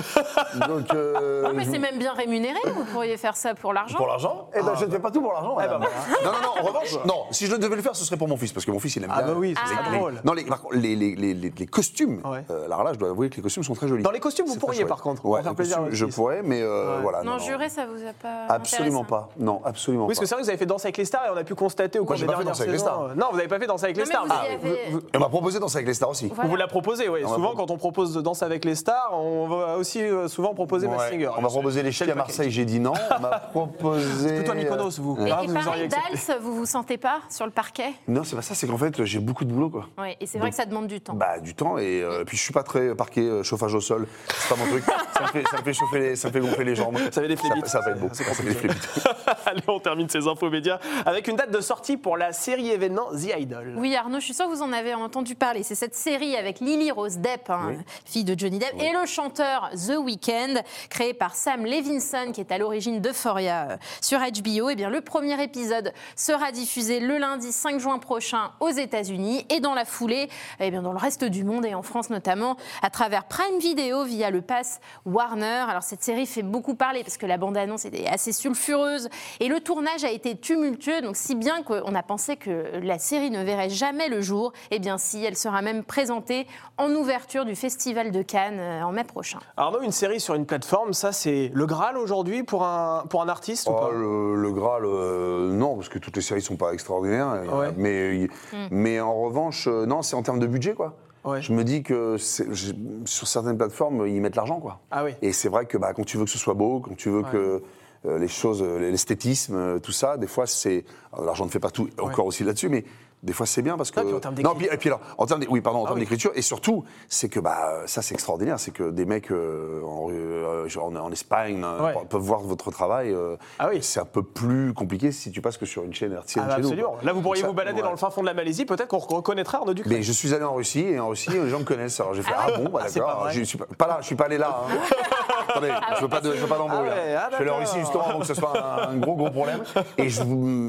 Donc, 0.68 0.92
euh, 0.94 1.44
Ah, 1.46 1.50
mais 1.54 1.64
je- 1.64 1.70
c'est 1.70 1.78
même 1.78 1.98
bien 1.98 2.12
rémunéré, 2.14 2.58
vous 2.66 2.84
pourriez 2.86 3.16
faire 3.16 3.36
ça 3.36 3.54
pour 3.54 3.72
l'argent. 3.72 3.96
pour 3.96 4.06
l'argent 4.06 4.48
Eh 4.54 4.62
ben, 4.62 4.72
je 4.76 4.84
ne 4.84 4.90
fais 4.90 4.98
pas 4.98 5.10
tout 5.10 5.20
pour 5.20 5.32
l'argent. 5.32 5.56
Eh 5.58 5.66
ben, 5.68 5.78
madame. 5.78 5.88
Non, 6.24 6.32
non, 6.32 6.38
non. 6.42 6.62
En 6.62 6.66
revanche, 6.66 7.04
non. 7.06 7.22
Si 7.30 7.46
je 7.46 7.56
devais 7.56 7.76
le 7.76 7.82
faire, 7.82 7.94
ce 7.96 8.04
serait 8.04 8.16
pour 8.16 8.28
mon 8.28 8.36
fils, 8.36 8.52
parce 8.52 8.64
que 8.66 8.70
mon 8.70 8.78
fils, 8.80 8.96
il 8.96 9.04
aime 9.04 9.10
Ah 9.12 9.22
bien. 9.22 9.32
bah 9.32 9.38
oui, 9.38 9.54
c'est 9.66 9.74
Ah. 9.78 9.90
pas 9.90 9.96
drôle. 9.96 10.20
Non, 10.24 10.32
les, 10.32 10.44
par 10.44 10.62
contre, 10.62 10.74
les, 10.76 10.94
les, 10.96 11.14
les, 11.14 11.34
les- 11.34 11.52
les 11.56 11.66
costumes. 11.66 12.20
Ouais. 12.24 12.44
euh, 12.50 12.66
alors 12.66 12.84
là, 12.84 12.92
je 12.92 12.98
dois 12.98 13.10
avouer 13.10 13.30
que 13.30 13.36
les 13.36 13.42
costumes 13.42 13.62
sont 13.64 13.74
très 13.74 13.88
jolis. 13.88 14.02
Dans 14.02 14.10
les 14.10 14.20
costumes, 14.20 14.46
vous 14.46 14.52
C'est 14.52 14.58
très 14.58 14.66
pourriez, 14.66 14.78
chouette. 14.80 14.88
par 14.88 15.00
contre, 15.02 15.22
pour 15.22 15.30
Ouais, 15.32 15.42
faire 15.42 15.52
les 15.52 15.56
plaisir 15.56 15.76
à 15.76 15.80
costumes, 15.80 15.90
votre 15.90 15.96
je 15.98 16.06
fils. 16.06 16.14
pourrais, 16.14 16.42
mais 16.42 16.60
euh, 16.62 16.96
Ouais. 16.96 17.02
voilà. 17.02 17.22
Non, 17.22 17.38
juré, 17.38 17.68
ça 17.68 17.86
vous 17.86 18.02
a 18.06 18.12
pas. 18.12 18.52
Absolument 18.54 19.00
intéressé 19.02 19.10
pas. 19.10 19.28
Non, 19.38 19.60
absolument 19.64 20.04
Oui, 20.04 20.08
parce 20.14 20.18
que 20.18 20.24
pas. 20.24 20.28
c'est 20.28 20.34
vrai 20.34 20.40
que 20.42 20.44
vous 20.46 20.50
avez 20.50 20.58
fait 20.58 20.66
Danser 20.66 20.86
avec 20.86 20.96
les 20.96 21.04
stars 21.04 21.26
et 21.26 21.30
on 21.34 21.36
a 21.36 21.44
pu 21.44 21.54
constater 21.54 21.98
au 21.98 22.04
cours 22.04 22.16
j'ai 22.16 22.22
des 22.22 22.26
pas 22.26 22.32
fait 22.32 22.44
dernières 22.44 22.52
Danser 22.52 22.62
avec 22.62 22.72
les 22.72 22.78
saisons. 22.78 22.90
stars. 22.90 23.02
euh, 23.04 23.14
Non, 23.14 23.26
vous 23.30 23.36
n'avez 23.36 23.48
pas 23.48 23.58
fait 23.58 23.66
Danser 23.66 23.84
avec 23.84 23.96
les 23.96 24.02
Non, 24.04 24.08
mais 24.08 24.14
stars. 24.14 24.24
vous 24.26 24.32
y 24.32 24.34
Ah, 24.36 24.44
avez- 24.44 24.56
vous- 24.90 24.98
vous- 24.98 25.06
Et 25.12 25.16
on 25.16 25.20
m'a 25.20 25.28
proposé 25.42 25.58
Danser 25.60 25.76
avec 25.78 25.88
les 25.88 25.94
stars 25.94 26.08
aussi. 26.10 26.28
Voilà. 26.34 26.48
Vous 26.50 26.56
la 26.56 26.66
proposez, 26.68 27.08
oui. 27.08 27.20
On 27.24 27.28
va 27.28 27.34
Souvent, 27.34 27.54
quand 27.54 27.70
on 27.70 27.76
propose 27.76 28.14
de 28.14 28.20
Danse 28.20 28.42
avec 28.42 28.64
les 28.64 28.74
stars, 28.74 29.10
on 29.12 29.48
va 29.48 29.76
aussi 29.76 30.00
euh, 30.00 30.28
souvent 30.28 30.54
proposer 30.54 30.86
Mass 30.88 31.00
Ouais. 31.02 31.10
Singer. 31.10 31.30
On 31.36 31.40
m'a 31.40 31.48
proposé 31.48 31.82
les 31.82 32.10
à 32.10 32.14
Marseille, 32.14 32.50
j'ai 32.50 32.64
dit 32.64 32.80
non. 32.80 32.92
On 33.16 33.20
m'a 33.20 33.38
proposé. 33.52 34.36
Plutôt 34.36 34.52
à 34.52 34.54
Mykonos, 34.54 34.98
vous. 34.98 35.14
Ouais. 35.14 35.28
Et, 35.28 35.32
Ah, 35.32 35.40
et 35.42 35.46
vous 35.46 35.54
pareil. 35.54 35.88
Dals, 35.88 36.38
vous 36.40 36.54
vous 36.54 36.66
sentez 36.66 36.96
pas 36.96 37.20
sur 37.28 37.44
le 37.44 37.50
parquet? 37.52 37.92
Non, 38.08 38.24
c'est 38.24 38.36
pas 38.36 38.42
ça, 38.42 38.54
c'est 38.54 38.66
qu'en 38.66 38.78
fait, 38.78 39.04
j'ai 39.04 39.18
beaucoup 39.18 39.44
de 39.44 39.52
boulot, 39.52 39.70
quoi. 39.70 39.86
Ouais, 39.98 40.16
Et 40.20 40.26
c'est 40.26 40.38
vrai 40.38 40.50
que 40.50 40.56
ça 40.56 40.64
demande 40.64 40.86
du 40.86 41.00
temps. 41.00 41.14
Bah, 41.14 41.38
du 41.40 41.54
temps, 41.54 41.78
et 41.78 42.02
euh, 42.02 42.24
puis 42.24 42.36
je 42.36 42.42
suis 42.42 42.52
pas 42.52 42.62
très 42.62 42.94
parqué 42.94 43.22
euh, 43.22 43.42
chauffage 43.42 43.74
au 43.74 43.80
sol. 43.80 44.06
C'est 44.28 44.48
pas 44.54 44.60
mon 44.62 44.68
truc. 44.70 44.84
ça, 44.84 45.22
me 45.22 45.26
fait, 45.28 45.44
ça 45.50 45.58
me 45.58 45.62
fait 45.62 45.72
chauffer 45.72 45.98
les, 45.98 46.16
ça 46.16 46.28
me 46.28 46.32
fait 46.32 46.40
gonfler 46.40 46.64
les 46.64 46.74
jambes. 46.74 46.96
Ça 47.10 47.22
fait 47.22 47.28
des 47.28 47.36
flébites. 47.36 47.66
Ça, 47.66 47.80
ça 47.82 47.86
va 47.86 47.90
être 47.92 48.00
beau. 48.00 48.08
C'est 48.12 48.24
Ça 48.24 48.34
fait 48.34 48.42
des 48.44 48.54
flébites. 48.54 48.88
Allez, 49.46 49.62
on 49.68 49.80
termine 49.80 50.08
ces 50.08 50.26
infos 50.26 50.50
médias 50.50 50.78
avec 51.06 51.28
une 51.28 51.36
date 51.36 51.50
de 51.50 51.60
sortie 51.60 51.96
pour 51.96 52.16
la 52.16 52.32
série 52.32 52.70
événement 52.70 53.06
The 53.12 53.38
Idol. 53.40 53.74
Oui, 53.76 53.94
Arnaud, 53.96 54.20
je 54.20 54.24
suis 54.24 54.34
sûre 54.34 54.46
que 54.46 54.54
vous 54.54 54.62
en 54.62 54.72
avez 54.72 54.94
entendu 54.94 55.31
parler. 55.34 55.62
C'est 55.62 55.74
cette 55.74 55.94
série 55.94 56.36
avec 56.36 56.60
Lily 56.60 56.90
Rose 56.90 57.18
Depp, 57.18 57.50
hein, 57.50 57.74
fille 58.04 58.24
de 58.24 58.38
Johnny 58.38 58.58
Depp, 58.58 58.74
et 58.80 58.92
le 58.92 59.06
chanteur 59.06 59.70
The 59.72 59.96
Weeknd, 59.98 60.62
créé 60.90 61.14
par 61.14 61.34
Sam 61.34 61.64
Levinson, 61.64 62.32
qui 62.32 62.40
est 62.40 62.52
à 62.52 62.58
l'origine 62.58 63.00
d'Euphoria 63.00 63.68
euh, 63.70 63.76
sur 64.00 64.20
HBO. 64.20 64.70
Eh 64.70 64.74
bien, 64.74 64.90
le 64.90 65.00
premier 65.00 65.42
épisode 65.42 65.92
sera 66.16 66.52
diffusé 66.52 67.00
le 67.00 67.18
lundi 67.18 67.52
5 67.52 67.78
juin 67.78 67.98
prochain 67.98 68.52
aux 68.60 68.68
États-Unis 68.68 69.46
et 69.50 69.60
dans 69.60 69.74
la 69.74 69.84
foulée, 69.84 70.28
eh 70.60 70.70
bien, 70.70 70.82
dans 70.82 70.92
le 70.92 70.98
reste 70.98 71.24
du 71.24 71.44
monde 71.44 71.66
et 71.66 71.74
en 71.74 71.82
France 71.82 72.10
notamment, 72.10 72.56
à 72.82 72.90
travers 72.90 73.24
Prime 73.24 73.58
Video 73.58 74.04
via 74.04 74.30
le 74.30 74.42
pass 74.42 74.80
Warner. 75.04 75.66
Alors, 75.68 75.82
cette 75.82 76.02
série 76.02 76.26
fait 76.26 76.42
beaucoup 76.42 76.74
parler 76.74 77.02
parce 77.02 77.16
que 77.16 77.26
la 77.26 77.38
bande-annonce 77.38 77.84
était 77.84 78.06
assez 78.06 78.32
sulfureuse 78.32 79.08
et 79.40 79.48
le 79.48 79.60
tournage 79.60 80.04
a 80.04 80.10
été 80.10 80.36
tumultueux, 80.36 81.00
donc 81.00 81.16
si 81.16 81.34
bien 81.34 81.62
qu'on 81.62 81.94
a 81.94 82.02
pensé 82.02 82.36
que 82.36 82.80
la 82.82 82.98
série 82.98 83.30
ne 83.30 83.42
verrait 83.42 83.70
jamais 83.70 84.08
le 84.08 84.20
jour. 84.20 84.52
Eh 84.70 84.78
bien, 84.78 84.98
si, 84.98 85.21
elle 85.24 85.36
sera 85.36 85.62
même 85.62 85.84
présentée 85.84 86.46
en 86.78 86.90
ouverture 86.92 87.44
du 87.44 87.54
Festival 87.54 88.10
de 88.10 88.22
Cannes 88.22 88.58
euh, 88.58 88.82
en 88.82 88.92
mai 88.92 89.04
prochain. 89.04 89.38
Arnaud, 89.56 89.82
une 89.82 89.92
série 89.92 90.20
sur 90.20 90.34
une 90.34 90.46
plateforme, 90.46 90.92
ça 90.92 91.12
c'est 91.12 91.50
le 91.54 91.66
Graal 91.66 91.96
aujourd'hui 91.96 92.42
pour 92.42 92.64
un, 92.64 93.04
pour 93.08 93.22
un 93.22 93.28
artiste 93.28 93.68
ou 93.68 93.72
pas? 93.72 93.90
le, 93.92 94.34
le 94.34 94.52
Graal, 94.52 94.84
euh, 94.84 95.52
non, 95.52 95.76
parce 95.76 95.88
que 95.88 95.98
toutes 95.98 96.16
les 96.16 96.22
séries 96.22 96.42
sont 96.42 96.56
pas 96.56 96.72
extraordinaires. 96.72 97.42
et, 97.44 97.48
Ouais. 97.48 97.72
Mais, 97.76 98.28
mais 98.70 99.00
en 99.00 99.20
revanche, 99.20 99.66
euh, 99.68 99.84
non, 99.86 100.02
c'est 100.02 100.16
en 100.16 100.22
termes 100.22 100.38
de 100.38 100.46
budget, 100.46 100.74
quoi. 100.74 100.96
Ouais. 101.24 101.40
Je 101.40 101.52
me 101.52 101.62
dis 101.62 101.82
que 101.82 102.16
sur 102.18 103.28
certaines 103.28 103.56
plateformes, 103.56 104.06
ils 104.08 104.20
mettent 104.20 104.36
l'argent, 104.36 104.58
quoi. 104.58 104.80
Ah 104.90 105.04
oui. 105.04 105.12
Et 105.22 105.32
c'est 105.32 105.48
vrai 105.48 105.66
que 105.66 105.78
bah, 105.78 105.92
quand 105.94 106.04
tu 106.04 106.16
veux 106.16 106.24
que 106.24 106.30
ce 106.30 106.38
soit 106.38 106.54
beau, 106.54 106.80
quand 106.80 106.96
tu 106.96 107.10
veux 107.10 107.22
que 107.22 107.62
euh, 108.06 108.18
les 108.18 108.26
choses, 108.26 108.62
l'esthétisme, 108.62 109.78
tout 109.80 109.92
ça, 109.92 110.16
des 110.16 110.26
fois 110.26 110.46
c'est. 110.46 110.84
L'argent 111.16 111.44
ne 111.44 111.50
fait 111.50 111.60
pas 111.60 111.70
tout, 111.70 111.88
encore 112.00 112.26
aussi 112.26 112.42
là-dessus, 112.42 112.68
mais 112.68 112.84
des 113.22 113.32
fois 113.32 113.46
c'est 113.46 113.62
bien 113.62 113.76
parce 113.76 113.90
que. 113.90 114.00
Puis 114.00 114.12
en 114.14 114.20
termes 114.20 114.34
non, 114.42 114.54
puis, 114.54 114.66
et 114.70 114.76
puis 114.76 114.88
alors, 114.88 115.00
en 115.18 115.26
termes, 115.26 115.42
oui, 115.48 115.60
pardon, 115.60 115.80
en 115.80 115.82
Ah 115.84 115.86
termes 115.88 115.98
oui. 115.98 116.04
d'écriture, 116.04 116.32
et 116.34 116.42
surtout, 116.42 116.84
c'est 117.08 117.28
que 117.28 117.38
bah, 117.40 117.82
ça 117.86 118.02
c'est 118.02 118.14
extraordinaire, 118.14 118.58
c'est 118.58 118.70
que 118.72 118.90
des 118.90 119.04
mecs 119.04 119.30
euh, 119.30 119.82
en, 119.84 120.08
euh, 120.10 120.68
en, 120.80 120.96
en 120.96 121.12
Espagne 121.12 121.64
Ouais. 121.80 121.94
peuvent 122.08 122.20
voir 122.20 122.40
votre 122.40 122.70
travail. 122.70 123.12
euh, 123.12 123.36
Ah 123.58 123.68
oui. 123.70 123.78
C'est 123.82 124.00
un 124.00 124.04
peu 124.04 124.22
plus 124.22 124.74
compliqué 124.74 125.12
si 125.12 125.30
tu 125.30 125.40
passes 125.40 125.56
que 125.56 125.66
sur 125.66 125.84
une 125.84 125.94
chaîne 125.94 126.12
hertzienne 126.12 126.44
Ah 126.46 126.54
bah 126.54 126.58
nous, 126.60 126.66
absolument. 126.66 126.96
Là, 127.02 127.12
vous 127.12 127.20
pourriez 127.22 127.42
vous 127.42 127.52
balader 127.52 127.76
ouais. 127.78 127.82
dans 127.82 127.90
le 127.90 127.96
fin 127.96 128.10
fond 128.10 128.20
de 128.22 128.26
la 128.26 128.34
Malaisie, 128.34 128.64
peut-être 128.64 128.88
qu'on 128.88 128.98
reconnaîtra 128.98 129.58
Arnaud 129.58 129.74
Ducré. 129.74 129.94
Mais 129.96 130.02
je 130.02 130.12
suis 130.12 130.34
allé 130.34 130.44
en 130.44 130.54
Russie 130.54 130.80
et 130.80 130.98
en 131.00 131.08
Russie 131.08 131.30
les 131.30 131.48
gens 131.48 131.58
me 131.60 131.64
connaissent. 131.64 132.00
Alors 132.00 132.14
j'ai 132.14 132.22
fait 132.22 132.32
Ah 132.36 132.46
ah, 132.48 132.58
bon 132.58 132.68
bah 132.70 132.80
Ah, 132.84 132.90
d'accord. 132.90 133.28
Je 133.30 133.42
suis 133.42 133.58
pas, 133.58 133.66
pas 133.78 133.86
là, 133.86 133.98
je 134.00 134.06
suis 134.06 134.16
pas 134.16 134.24
allé 134.24 134.38
là. 134.38 134.62
hein. 134.68 134.74
Attendez, 135.52 135.72
je 135.96 136.02
veux 136.02 136.08
pas 136.08 136.20
de, 136.20 136.32
je 136.34 136.40
veux 136.40 136.46
pas 136.46 136.58
d'embrouille. 136.58 136.88
Ah 136.90 136.94
ouais, 136.94 137.14
hein. 137.14 137.20
ah 137.22 137.28
je 137.30 137.34
suis 137.36 137.42
allé 137.42 137.50
en 137.50 137.58
d'accord. 137.58 137.72
Russie 137.72 137.80
justement 137.80 138.08
avant 138.08 138.20
que 138.20 138.26
ce 138.26 138.34
soit 138.34 138.52
un, 138.88 138.90
un 138.90 138.96
gros 138.96 139.14
gros 139.14 139.30
problème. 139.30 139.60
Et 139.98 140.08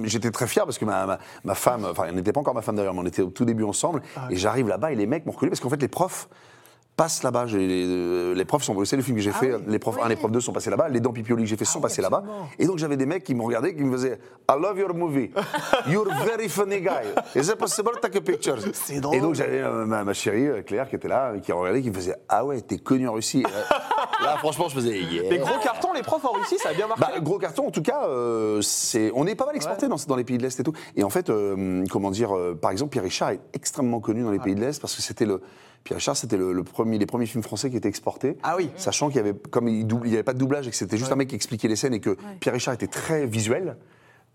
j'étais 0.06 0.32
très 0.32 0.48
fier 0.48 0.66
parce 0.66 0.78
que 0.78 0.86
ma, 0.86 1.06
ma, 1.06 1.20
ma 1.44 1.56
femme, 1.56 1.88
enfin 1.90 2.06
elle 2.08 2.16
n'était 2.16 2.34
pas 2.34 2.40
encore 2.40 2.54
ma 2.56 2.62
femme 2.62 2.76
d'ailleurs, 2.76 2.94
mais 2.94 3.02
on 3.02 3.06
était 3.06 3.22
au 3.22 3.30
tout 3.30 3.46
début 3.46 3.64
ensemble. 3.64 4.02
Ah 4.16 4.28
Et 4.30 4.36
j'arrive 4.36 4.68
là-bas 4.68 4.92
et 4.92 4.96
les 4.96 5.06
mecs 5.08 5.26
m'ont 5.26 5.32
reconnu 5.32 5.50
parce 5.50 5.60
qu'en 5.60 5.70
fait 5.70 5.82
les 5.82 5.88
profs 5.88 6.28
passent 6.96 7.24
là-bas. 7.24 7.46
Les, 7.46 7.86
euh, 7.88 8.36
les 8.36 8.46
profs 8.46 8.64
sont, 8.64 8.74
vous 8.74 8.86
savez, 8.86 9.02
le 9.02 9.04
film 9.06 9.18
que 9.18 9.24
j'ai 9.24 9.32
fait, 9.32 9.56
les 9.68 9.80
profs 9.80 9.98
1 10.02 10.08
les 10.10 10.16
profs 10.16 10.32
2 10.32 10.40
sont 10.40 10.54
passés 10.54 10.70
là-bas, 10.70 10.90
les 10.90 11.00
dents 11.00 11.12
pipioli 11.12 11.44
que 11.44 11.50
j'ai 11.50 11.58
fait 11.58 11.66
sont 11.66 11.82
passés 11.82 12.02
là-bas. 12.02 12.24
Et 12.60 12.66
donc 12.66 12.78
j'avais 12.78 12.98
des 12.98 13.06
mecs 13.06 13.24
qui 13.24 13.34
me 13.36 13.42
regardaient, 13.42 13.74
qui 13.74 13.84
me 13.84 13.92
faisaient 13.92 14.20
I 14.50 14.54
love 14.62 14.78
your 14.78 14.94
movie. 14.94 15.32
You're 15.88 16.08
very 16.24 16.50
funny 16.50 16.82
guy. 16.82 17.06
Is 17.36 17.50
it 17.50 17.56
possible 17.56 17.92
to 17.94 18.00
take 18.00 18.16
a 18.18 18.22
picture? 18.22 18.58
Et 19.14 19.20
donc 19.20 19.36
j'avais 19.36 19.62
euh, 19.62 19.86
ma, 19.86 20.04
ma 20.04 20.14
chérie 20.14 20.48
euh, 20.48 20.62
Claire 20.62 20.88
qui 20.88 20.96
était 20.96 21.08
là, 21.08 21.34
qui 21.42 21.52
regardait, 21.52 21.82
qui 21.82 21.90
me 21.90 21.96
faisait 21.96 22.16
Ah 22.30 22.46
ouais, 22.46 22.62
t'es 22.62 22.78
connu 22.78 23.08
en 23.08 23.14
Russie. 23.14 23.44
Là, 24.22 24.38
franchement, 24.38 24.68
je 24.70 24.76
faisais 24.76 24.94
Yeah. 24.94 25.30
Les 25.30 25.38
gros 25.40 25.58
cartons, 25.62 25.92
les 25.94 26.02
profs 26.02 26.24
en 26.24 26.32
Russie, 26.32 26.58
ça 26.60 26.70
a 26.70 26.74
bien 26.74 26.88
marché. 26.88 27.02
Bah, 27.02 27.20
gros 27.20 27.38
carton, 27.38 27.68
en 27.68 27.72
tout 27.72 27.82
cas, 27.82 28.08
euh, 28.08 28.62
c'est, 28.62 29.12
on 29.16 29.26
est 29.28 29.36
pas 29.36 29.46
mal 29.46 29.56
exporté 29.56 29.88
dans, 29.88 29.96
dans 30.08 30.16
les 30.16 30.24
pays 30.24 30.38
de 30.38 30.44
l'Est 30.44 30.60
et 30.60 30.64
tout. 30.64 30.74
Et 30.96 31.04
en 31.04 31.10
fait, 31.10 31.30
euh, 31.30 31.84
comment 31.90 32.12
dire, 32.12 32.36
euh, 32.36 32.54
par 32.54 32.72
exemple, 32.72 32.92
Pierre 32.92 33.04
Richard 33.04 33.32
est 33.32 33.40
extrêmement 33.54 34.00
connu 34.00 34.24
dans 34.24 34.32
les 34.32 34.40
pays 34.40 34.56
de 34.56 34.62
l'Est 34.62 34.80
parce 34.80 34.96
que 34.96 35.02
c'était 35.02 35.26
le. 35.26 35.42
Pierre 35.84 35.98
Richard, 35.98 36.16
c'était 36.16 36.38
le, 36.38 36.54
le 36.54 36.64
premier, 36.64 36.98
les 36.98 37.06
premiers 37.06 37.26
films 37.26 37.44
français 37.44 37.70
qui 37.70 37.76
étaient 37.76 37.90
exportés. 37.90 38.38
Ah 38.44 38.56
oui. 38.56 38.70
Sachant 38.78 39.08
qu'il 39.08 39.18
y 39.18 39.20
avait, 39.20 39.34
comme 39.34 39.68
il 39.68 39.86
n'y 39.86 40.14
avait 40.14 40.24
pas 40.24 40.34
de 40.34 40.40
doublage 40.40 40.68
et 40.68 40.70
que 40.70 40.78
c'était 40.78 40.98
juste 40.98 41.12
un 41.12 41.16
mec 41.16 41.28
qui 41.28 41.36
expliquait 41.36 41.68
les 41.68 41.76
scènes 41.76 41.94
et 41.94 42.00
que 42.00 42.16
Pierre 42.40 42.54
Richard 42.54 42.74
était 42.74 42.88
très 42.88 43.26
visuel. 43.26 43.76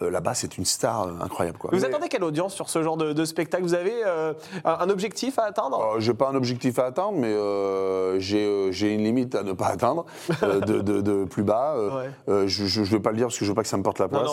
Euh, 0.01 0.11
là-bas, 0.11 0.35
c'est 0.35 0.57
une 0.59 0.65
star 0.65 1.03
euh, 1.03 1.13
incroyable. 1.21 1.59
Quoi. 1.59 1.71
Vous 1.73 1.79
Mais- 1.81 1.87
attendez 1.87 2.09
quelle 2.09 2.23
audience 2.25 2.55
sur 2.55 2.69
ce 2.71 2.83
genre 2.83 2.97
de, 2.97 3.13
de 3.13 3.25
spectacle? 3.25 3.63
Vous 3.65 3.75
avez 3.75 3.95
euh, 4.07 4.33
un 4.65 4.79
un 4.81 4.91
objectif 4.91 5.39
à 5.39 5.45
atteindre? 5.45 5.81
Euh, 5.97 6.01
j'ai 6.01 6.15
pas 6.15 6.29
un 6.29 6.35
objectif 6.35 6.79
à 6.79 6.87
atteindre, 6.87 7.19
mais 7.19 7.33
euh, 7.33 8.19
j'ai 8.21 8.45
euh, 8.47 8.71
une 8.95 9.03
limite 9.05 9.35
à 9.35 9.43
ne 9.43 9.53
pas 9.53 9.67
atteindre 9.67 10.07
euh, 10.43 10.61
de, 10.61 10.81
de- 10.81 11.01
de 11.01 11.25
plus 11.25 11.43
bas. 11.43 11.75
Euh, 11.77 11.89
Ouais. 11.99 12.11
euh, 12.29 12.47
je, 12.47 12.67
je, 12.67 12.85
je 12.85 12.91
veux 12.93 13.03
pas 13.03 13.11
le 13.11 13.17
dire 13.17 13.27
parce 13.27 13.39
que 13.39 13.45
je 13.45 13.51
veux 13.51 13.55
pas 13.57 13.63
que 13.63 13.69
ça 13.69 13.77
me 13.77 13.83
porte 13.83 13.99
la 13.99 14.07
Non, 14.09 14.19
poisse. 14.21 14.31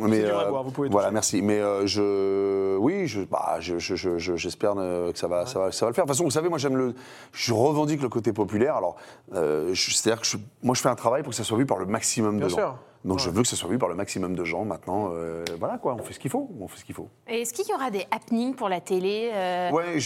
non. 0.00 0.08
Mais 0.08 0.24
euh, 0.24 0.48
boire, 0.48 0.62
vous 0.64 0.70
pouvez 0.70 0.88
voilà, 0.88 1.08
toucher. 1.08 1.14
merci. 1.14 1.42
Mais 1.42 1.60
euh, 1.60 1.86
je, 1.86 2.76
oui, 2.78 3.06
je, 3.06 3.20
bah, 3.22 3.56
je- 3.60 3.78
je- 3.78 3.96
je- 3.96 4.18
je- 4.18 4.36
j'espère 4.36 4.74
que 4.74 5.12
ça 5.14 5.28
va, 5.28 5.46
ça 5.46 5.58
va, 5.58 5.72
ça 5.72 5.84
va 5.86 5.90
le 5.90 5.94
faire. 5.94 6.04
De 6.04 6.08
toute 6.08 6.16
façon, 6.16 6.24
vous 6.24 6.30
savez, 6.30 6.48
moi, 6.48 6.58
j'aime 6.58 6.76
le, 6.76 6.94
je 7.32 7.52
revendique 7.52 8.00
le 8.02 8.08
côté 8.08 8.32
populaire. 8.32 8.76
Alors, 8.76 8.96
euh, 9.34 9.70
je- 9.74 9.92
c'est-à-dire 9.94 10.20
que 10.22 10.26
je- 10.26 10.36
moi, 10.62 10.74
je 10.74 10.80
fais 10.80 10.88
un 10.88 10.94
travail 10.94 11.22
pour 11.22 11.30
que 11.30 11.36
ça 11.36 11.44
soit 11.44 11.58
vu 11.58 11.66
par 11.66 11.78
le 11.78 11.86
maximum 11.86 12.38
Bien 12.38 12.46
de 12.46 12.50
sûr. 12.52 12.60
gens. 12.60 12.78
Donc, 13.06 13.20
je 13.20 13.30
veux 13.30 13.42
que 13.42 13.48
ça 13.48 13.54
soit 13.54 13.70
vu 13.70 13.78
par 13.78 13.88
le 13.88 13.94
maximum 13.94 14.34
de 14.34 14.44
gens. 14.44 14.64
Maintenant, 14.64 15.10
euh, 15.12 15.44
voilà 15.58 15.78
quoi, 15.78 15.94
on 15.94 16.02
fait 16.02 16.12
ce 16.12 16.18
qu'il 16.18 16.30
faut, 16.30 16.50
on 16.60 16.66
fait 16.66 16.80
ce 16.80 16.84
qu'il 16.84 16.94
faut. 16.94 17.08
Et 17.28 17.42
Est-ce 17.42 17.52
qu'il 17.52 17.64
y 17.68 17.72
aura 17.72 17.90
des 17.90 18.04
happenings 18.10 18.54
pour 18.54 18.68
la 18.68 18.80
télé 18.80 19.30
euh, 19.32 19.70
Ouais, 19.70 19.98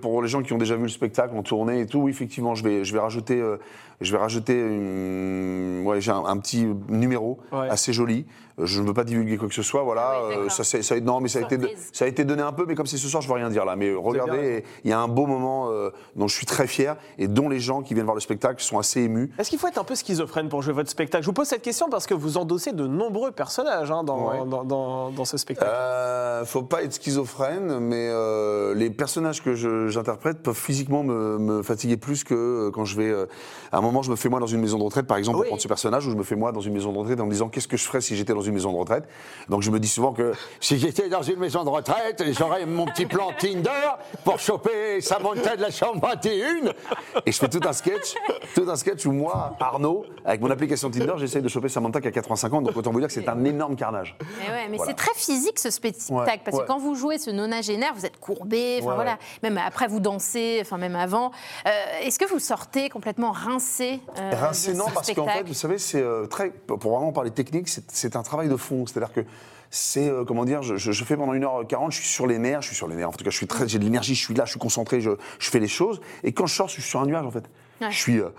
pour 0.00 0.20
les 0.20 0.28
gens 0.28 0.42
qui 0.42 0.52
ont 0.52 0.58
déjà 0.58 0.74
vu 0.74 0.82
le 0.82 0.88
spectacle 0.88 1.36
en 1.36 1.42
tournée 1.42 1.80
et 1.80 1.86
tout, 1.86 2.00
oui, 2.00 2.10
effectivement, 2.10 2.56
je 2.56 2.64
vais, 2.64 2.84
je 2.84 2.92
vais 2.92 2.98
rajouter 2.98 3.40
euh, 3.40 3.56
je 4.00 4.12
vais 4.12 4.18
rajouter 4.18 4.54
une- 4.54 5.82
ouais, 5.86 6.00
j'ai 6.00 6.10
un, 6.10 6.24
un 6.24 6.36
petit 6.38 6.66
numéro 6.88 7.38
Ouais. 7.52 7.68
assez 7.68 7.92
joli. 7.92 8.26
Euh, 8.58 8.66
Je 8.66 8.82
ne 8.82 8.86
veux 8.88 8.92
pas 8.94 9.04
divulguer 9.04 9.38
quoi 9.38 9.48
que 9.48 9.54
ce 9.54 9.62
soit, 9.62 9.82
voilà. 9.82 10.12
Ah 10.16 10.20
oui, 10.28 10.34
Euh, 10.36 10.48
ça, 10.50 11.00
non, 11.00 11.20
mais 11.20 11.28
ça 11.28 11.38
a, 11.38 11.42
été, 11.42 11.56
Surprise. 11.58 11.88
ça 11.94 12.04
a 12.04 12.08
été 12.08 12.24
donné 12.24 12.42
un 12.42 12.52
peu, 12.52 12.66
mais 12.66 12.74
comme 12.74 12.84
c'est 12.86 12.98
ce 12.98 13.08
soir, 13.08 13.22
je 13.22 13.28
ne 13.28 13.32
veux 13.32 13.38
rien 13.40 13.48
dire 13.48 13.64
là. 13.64 13.74
Mais 13.74 13.94
regardez, 13.94 14.64
il 14.84 14.90
y 14.90 14.92
a 14.92 15.00
un 15.00 15.08
beau 15.08 15.24
moment 15.26 15.70
euh, 15.70 15.90
dont 16.16 16.28
je 16.28 16.36
suis 16.36 16.44
très 16.44 16.66
fier 16.66 16.96
et 17.18 17.26
dont 17.26 17.48
les 17.48 17.58
gens 17.60 17.80
qui 17.80 17.94
viennent 17.94 18.04
voir 18.04 18.14
le 18.16 18.20
spectacle 18.20 18.62
sont 18.62 18.78
assez 18.78 19.00
émus. 19.00 19.30
Est-ce 19.38 19.48
qu'il 19.48 19.58
faut 19.58 19.66
être 19.68 19.78
un 19.78 19.84
peu 19.84 19.94
schizophrène 19.94 20.48
pour 20.50 20.60
jouer 20.62 20.74
votre 20.74 20.90
spectacle? 20.90 21.22
Je 21.24 21.26
vous 21.28 21.32
pose 21.32 21.46
cette 21.46 21.62
question 21.62 21.88
parce 21.88 22.06
que 22.06 22.12
vous 22.12 22.36
endossez 22.36 22.72
de 22.72 22.86
nombreux 22.86 23.30
personnages 23.32 23.90
hein, 23.90 24.04
dans, 24.04 24.28
Ouais. 24.30 24.38
dans, 24.46 24.64
dans- 24.64 25.10
dans 25.10 25.24
ce 25.24 25.38
spectacle. 25.38 25.70
Euh, 25.72 26.44
faut 26.44 26.62
pas 26.62 26.82
être 26.82 26.92
schizophrène, 26.92 27.78
mais 27.80 28.08
euh, 28.10 28.74
les 28.74 28.90
personnages 28.90 29.42
que 29.42 29.54
j'interprète 29.88 30.42
peuvent 30.42 30.54
physiquement 30.54 31.02
me, 31.02 31.38
me 31.38 31.62
fatiguer 31.62 31.96
plus 31.96 32.24
que 32.24 32.68
quand 32.74 32.84
je 32.84 32.96
vais. 32.96 33.08
euh, 33.10 33.24
à 33.72 33.78
un 33.78 33.80
moment, 33.80 33.89
je 34.02 34.10
me 34.10 34.16
fais 34.16 34.28
moi 34.28 34.40
dans 34.40 34.46
une 34.46 34.60
maison 34.60 34.78
de 34.78 34.84
retraite, 34.84 35.06
par 35.06 35.16
exemple, 35.16 35.38
Oui. 35.38 35.42
pour 35.42 35.48
prendre 35.48 35.62
ce 35.62 35.68
personnage, 35.68 36.06
ou 36.06 36.10
je 36.10 36.16
me 36.16 36.22
fais 36.22 36.36
moi 36.36 36.52
dans 36.52 36.60
une 36.60 36.72
maison 36.72 36.92
de 36.92 36.98
retraite 36.98 37.20
en 37.20 37.26
me 37.26 37.30
disant 37.32 37.48
qu'est-ce 37.48 37.68
que 37.68 37.76
je 37.76 37.84
ferais 37.84 38.00
si 38.00 38.16
j'étais 38.16 38.32
dans 38.34 38.40
une 38.42 38.54
maison 38.54 38.72
de 38.72 38.78
retraite? 38.78 39.04
Donc 39.48 39.62
je 39.62 39.70
me 39.70 39.78
dis 39.80 39.88
souvent 39.88 40.12
que 40.12 40.32
si 40.60 40.78
j'étais 40.78 41.08
dans 41.08 41.22
une 41.22 41.38
maison 41.38 41.64
de 41.64 41.68
retraite, 41.68 42.22
j'aurais 42.38 42.66
mon 42.66 42.86
petit 42.86 43.06
plan 43.06 43.30
Tinder 43.38 43.70
pour 44.24 44.38
choper 44.38 45.00
Samantha 45.00 45.56
de 45.56 45.62
la 45.62 45.70
chambre 45.70 46.00
21. 46.00 46.70
Et 47.26 47.32
je 47.32 47.38
fais 47.38 47.48
tout 47.48 47.60
un 47.66 47.72
sketch, 47.72 48.14
tout 48.54 48.66
un 48.68 48.76
sketch 48.76 49.04
où 49.06 49.12
moi, 49.12 49.56
Arnaud, 49.60 50.04
avec 50.24 50.40
mon 50.40 50.50
application 50.50 50.90
Tinder, 50.90 51.14
j'essaye 51.16 51.42
de 51.42 51.48
choper 51.48 51.68
Samantha 51.68 52.00
qui 52.00 52.08
a 52.08 52.12
85 52.12 52.52
ans. 52.54 52.62
Donc 52.62 52.76
autant 52.76 52.90
vous 52.92 52.98
dire 53.00 53.08
que 53.08 53.14
c'est 53.14 53.28
un 53.28 53.44
énorme 53.44 53.76
carnage. 53.76 54.16
Mais, 54.20 54.52
ouais, 54.52 54.68
mais 54.70 54.76
Voilà. 54.76 54.92
c'est 54.92 54.96
très 54.96 55.14
physique 55.14 55.58
ce 55.58 55.70
spectacle, 55.70 56.12
Ouais, 56.12 56.40
parce 56.44 56.56
ouais. 56.56 56.62
que 56.62 56.66
quand 56.68 56.78
vous 56.78 56.94
jouez 56.94 57.18
ce 57.18 57.30
nonagénaire, 57.30 57.92
vous 57.94 58.06
êtes 58.06 58.18
courbé, 58.20 58.80
voilà, 58.82 59.18
même 59.42 59.58
après 59.58 59.88
vous 59.88 60.00
dansez, 60.00 60.58
enfin 60.60 60.76
même 60.78 60.96
avant. 60.96 61.30
Euh, 61.66 61.70
Est-ce 62.02 62.18
que 62.18 62.26
vous 62.28 62.38
sortez 62.38 62.88
complètement 62.88 63.32
rincé 63.32 63.79
euh, 63.82 64.30
Rincé, 64.34 64.72
de 64.72 64.76
non, 64.76 64.88
ce 64.88 64.94
parce 64.94 65.12
qu'en 65.12 65.26
fait, 65.26 65.42
vous 65.44 65.54
savez, 65.54 65.78
c'est 65.78 66.02
euh, 66.02 66.26
très. 66.26 66.50
Pour 66.50 66.78
vraiment 66.78 67.12
parler 67.12 67.30
technique, 67.30 67.68
c'est 67.68 68.16
un 68.16 68.22
travail 68.22 68.48
de 68.48 68.56
fond. 68.56 68.86
C'est-à-dire 68.86 69.12
que 69.12 69.20
c'est, 69.70 70.08
euh, 70.08 70.24
comment 70.24 70.44
dire, 70.44 70.62
je, 70.62 71.04
fais 71.04 71.16
pendant 71.16 71.32
1h40, 71.32 71.92
je 71.92 71.96
suis 71.98 72.08
sur 72.08 72.26
les 72.26 72.38
nerfs, 72.38 72.60
je 72.62 72.68
suis 72.68 72.76
sur 72.76 72.88
les 72.88 72.96
nerfs. 72.96 73.08
En 73.08 73.12
tout 73.12 73.24
cas, 73.24 73.30
je 73.30 73.36
suis 73.36 73.46
très, 73.46 73.68
j'ai 73.68 73.78
de 73.78 73.84
l'énergie, 73.84 74.14
je 74.16 74.24
suis 74.24 74.34
là, 74.34 74.44
je 74.44 74.50
suis 74.50 74.58
concentré, 74.58 75.00
je, 75.00 75.12
je 75.38 75.50
fais 75.50 75.60
les 75.60 75.68
choses. 75.68 76.00
Et 76.24 76.32
quand 76.32 76.46
je 76.46 76.54
sors, 76.54 76.68
je 76.68 76.74
suis 76.74 76.82
sur 76.82 77.00
un 77.00 77.06
nuage, 77.06 77.24
en 77.24 77.30
fait. 77.30 77.44
Ouais. 77.80 77.90
Je 77.90 77.96
suis, 77.96 78.18
euh, 78.18 78.30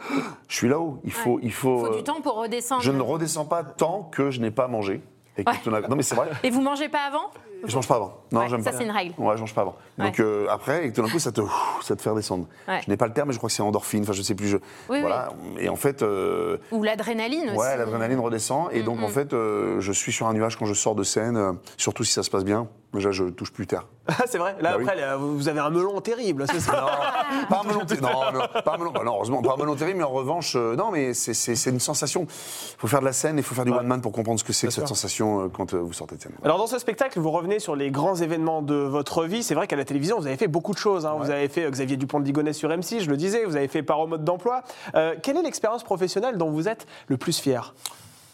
je 0.50 0.56
suis 0.56 0.68
là-haut. 0.70 1.00
Il 1.04 1.12
faut, 1.12 1.36
Ouais. 1.36 1.42
il 1.44 1.52
faut. 1.54 1.78
Il 1.80 1.86
faut 1.86 1.94
euh, 1.94 1.98
du 1.98 2.04
temps 2.04 2.22
pour 2.22 2.36
redescendre. 2.36 2.82
je 2.82 2.92
ne 2.92 3.02
redescends 3.02 3.46
pas 3.46 3.64
tant 3.64 4.04
que 4.12 4.30
je 4.30 4.40
n'ai 4.42 4.52
pas 4.52 4.68
mangé. 4.68 5.02
Et 5.38 5.44
Ouais. 5.48 5.88
Non, 5.90 5.96
mais 5.96 6.04
c'est 6.04 6.16
vrai. 6.16 6.30
Et 6.44 6.50
vous 6.50 6.62
mangez 6.62 6.90
pas 6.90 7.06
avant? 7.08 7.32
Je 7.66 7.76
mange 7.76 7.88
pas 7.88 7.96
avant. 7.96 8.14
Non, 8.32 8.42
Ouais, 8.42 8.50
j'aime 8.50 8.64
ça, 8.64 8.72
c'est 8.72 8.84
une 8.84 8.92
règle. 8.92 9.14
Ouais, 9.18 9.36
je 9.36 9.42
mange 9.42 9.54
pas 9.54 9.62
avant. 9.62 9.76
Ouais. 9.98 10.06
Donc 10.06 10.20
euh, 10.20 10.48
après, 10.50 10.88
et 10.88 10.94
tout 10.94 11.02
d'un 11.02 11.10
coup, 11.10 11.20
ça 11.20 11.32
te, 11.32 11.42
ça 11.82 11.96
te 11.96 12.02
fait 12.02 12.10
redescendre. 12.10 12.48
Ouais. 12.68 12.82
Je 12.86 12.90
n'ai 12.90 12.98
pas 12.98 13.08
le 13.08 13.14
terme, 13.14 13.28
mais 13.28 13.34
je 13.34 13.38
crois 13.40 13.50
que 13.50 13.54
c'est 13.56 13.62
endorphine. 13.62 14.04
Enfin, 14.04 14.14
je 14.14 14.22
sais 14.22 14.36
plus. 14.36 14.48
Je, 14.48 14.58
Oui, 14.90 15.02
voilà. 15.02 15.30
Et 15.60 15.70
en 15.70 15.76
fait, 15.76 16.02
euh, 16.02 16.58
Ou 16.72 16.84
l'adrénaline 16.84 17.50
aussi 17.50 17.58
Ouais, 17.58 17.78
l'adrénaline 17.78 18.20
redescend. 18.20 18.70
Et 18.72 18.84
donc, 18.84 19.02
en 19.02 19.08
fait, 19.08 19.34
euh, 19.34 19.80
je 19.80 19.92
suis 19.92 20.12
sur 20.12 20.28
un 20.28 20.34
nuage 20.34 20.58
quand 20.58 20.66
je 20.66 20.74
sors 20.74 20.96
de 20.96 21.04
scène, 21.04 21.38
euh, 21.38 21.54
surtout 21.78 22.04
si 22.04 22.14
ça 22.14 22.24
se 22.24 22.30
passe 22.30 22.44
bien. 22.46 22.68
Déjà, 22.94 23.12
je 23.12 23.24
touche 23.26 23.52
plus 23.54 23.68
terre. 23.68 23.86
Ah, 24.08 24.24
c'est 24.26 24.40
vrai 24.40 24.56
Là, 24.60 24.78
Bah 24.78 24.84
après, 24.92 25.18
vous 25.18 25.48
avez 25.48 25.60
un 25.62 25.70
melon 25.70 26.02
terrible, 26.02 26.46
c'est 26.52 26.60
ça 26.60 26.72
pas 27.50 27.62
un 27.64 27.68
melon 27.68 27.86
terrible. 27.86 28.06
Non, 28.08 28.32
non, 28.34 28.62
pas 28.66 28.74
un 28.74 28.78
melon. 28.78 28.92
bah 28.92 29.04
non, 29.06 29.14
heureusement, 29.16 29.42
pas 29.42 29.54
un 29.54 29.58
melon 29.58 29.76
terrible, 29.76 30.00
mais 30.00 30.04
en 30.04 30.10
revanche, 30.12 30.56
euh, 30.58 30.76
non, 30.76 30.92
mais 30.92 31.14
c'est- 31.14 31.70
une 31.70 31.80
sensation. 31.80 32.24
Il 32.24 32.80
faut 32.80 32.88
faire 32.88 33.00
de 33.00 33.06
la 33.06 33.14
scène, 33.14 33.38
il 33.38 33.44
faut 33.44 33.56
faire 33.56 33.64
du 33.64 33.72
one 33.72 33.86
man 33.88 34.02
pour 34.02 34.12
comprendre 34.12 34.40
ce 34.40 34.44
que 34.44 34.52
c'est 34.52 34.68
que 34.68 34.74
cette 34.74 34.88
sensation 34.88 35.42
euh, 35.44 35.48
quand 35.48 35.74
euh, 35.74 35.78
vous 35.78 35.94
sortez 35.94 36.18
de 36.18 36.22
scène. 36.22 36.34
Alors 36.44 36.58
dans 36.58 36.68
ce 36.68 36.80
spectacle, 36.80 37.20
vous 37.20 37.32
revenez 37.32 37.51
sur 37.60 37.76
les 37.76 37.92
grands 37.92 38.16
événements 38.16 38.62
de 38.62 38.76
votre 38.76 39.26
vie. 39.26 39.44
C'est 39.44 39.56
vrai 39.56 39.68
qu'à 39.68 39.76
la 39.76 39.86
télévision, 39.86 40.20
vous 40.20 40.28
avez 40.28 40.38
fait 40.38 40.48
beaucoup 40.48 40.74
de 40.74 40.78
choses. 40.78 41.06
hein. 41.06 41.16
Vous 41.20 41.30
avez 41.30 41.48
fait 41.48 41.66
euh, 41.66 41.70
Xavier 41.72 41.98
Dupont 41.98 42.20
de 42.20 42.26
Ligonnès 42.26 42.58
sur 42.58 42.70
M6, 42.70 43.02
je 43.02 43.10
le 43.10 43.18
disais. 43.18 43.46
Vous 43.46 43.56
avez 43.56 43.68
fait 43.68 43.84
Par 43.84 44.00
au 44.00 44.08
mode 44.08 44.24
d'emploi. 44.24 44.64
Euh, 44.96 45.16
quelle 45.22 45.38
est 45.38 45.42
l'expérience 45.44 45.84
professionnelle 45.84 46.38
dont 46.38 46.50
vous 46.50 46.68
êtes 46.68 46.88
le 47.08 47.18
plus 47.18 47.40
fier? 47.40 47.74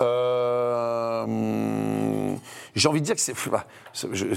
Euh, 0.02 1.26
J'ai 2.76 2.88
envie 2.90 3.02
de 3.02 3.06
dire 3.06 3.16
que 3.16 3.22
c'est 3.22 3.34
bah, 3.50 3.66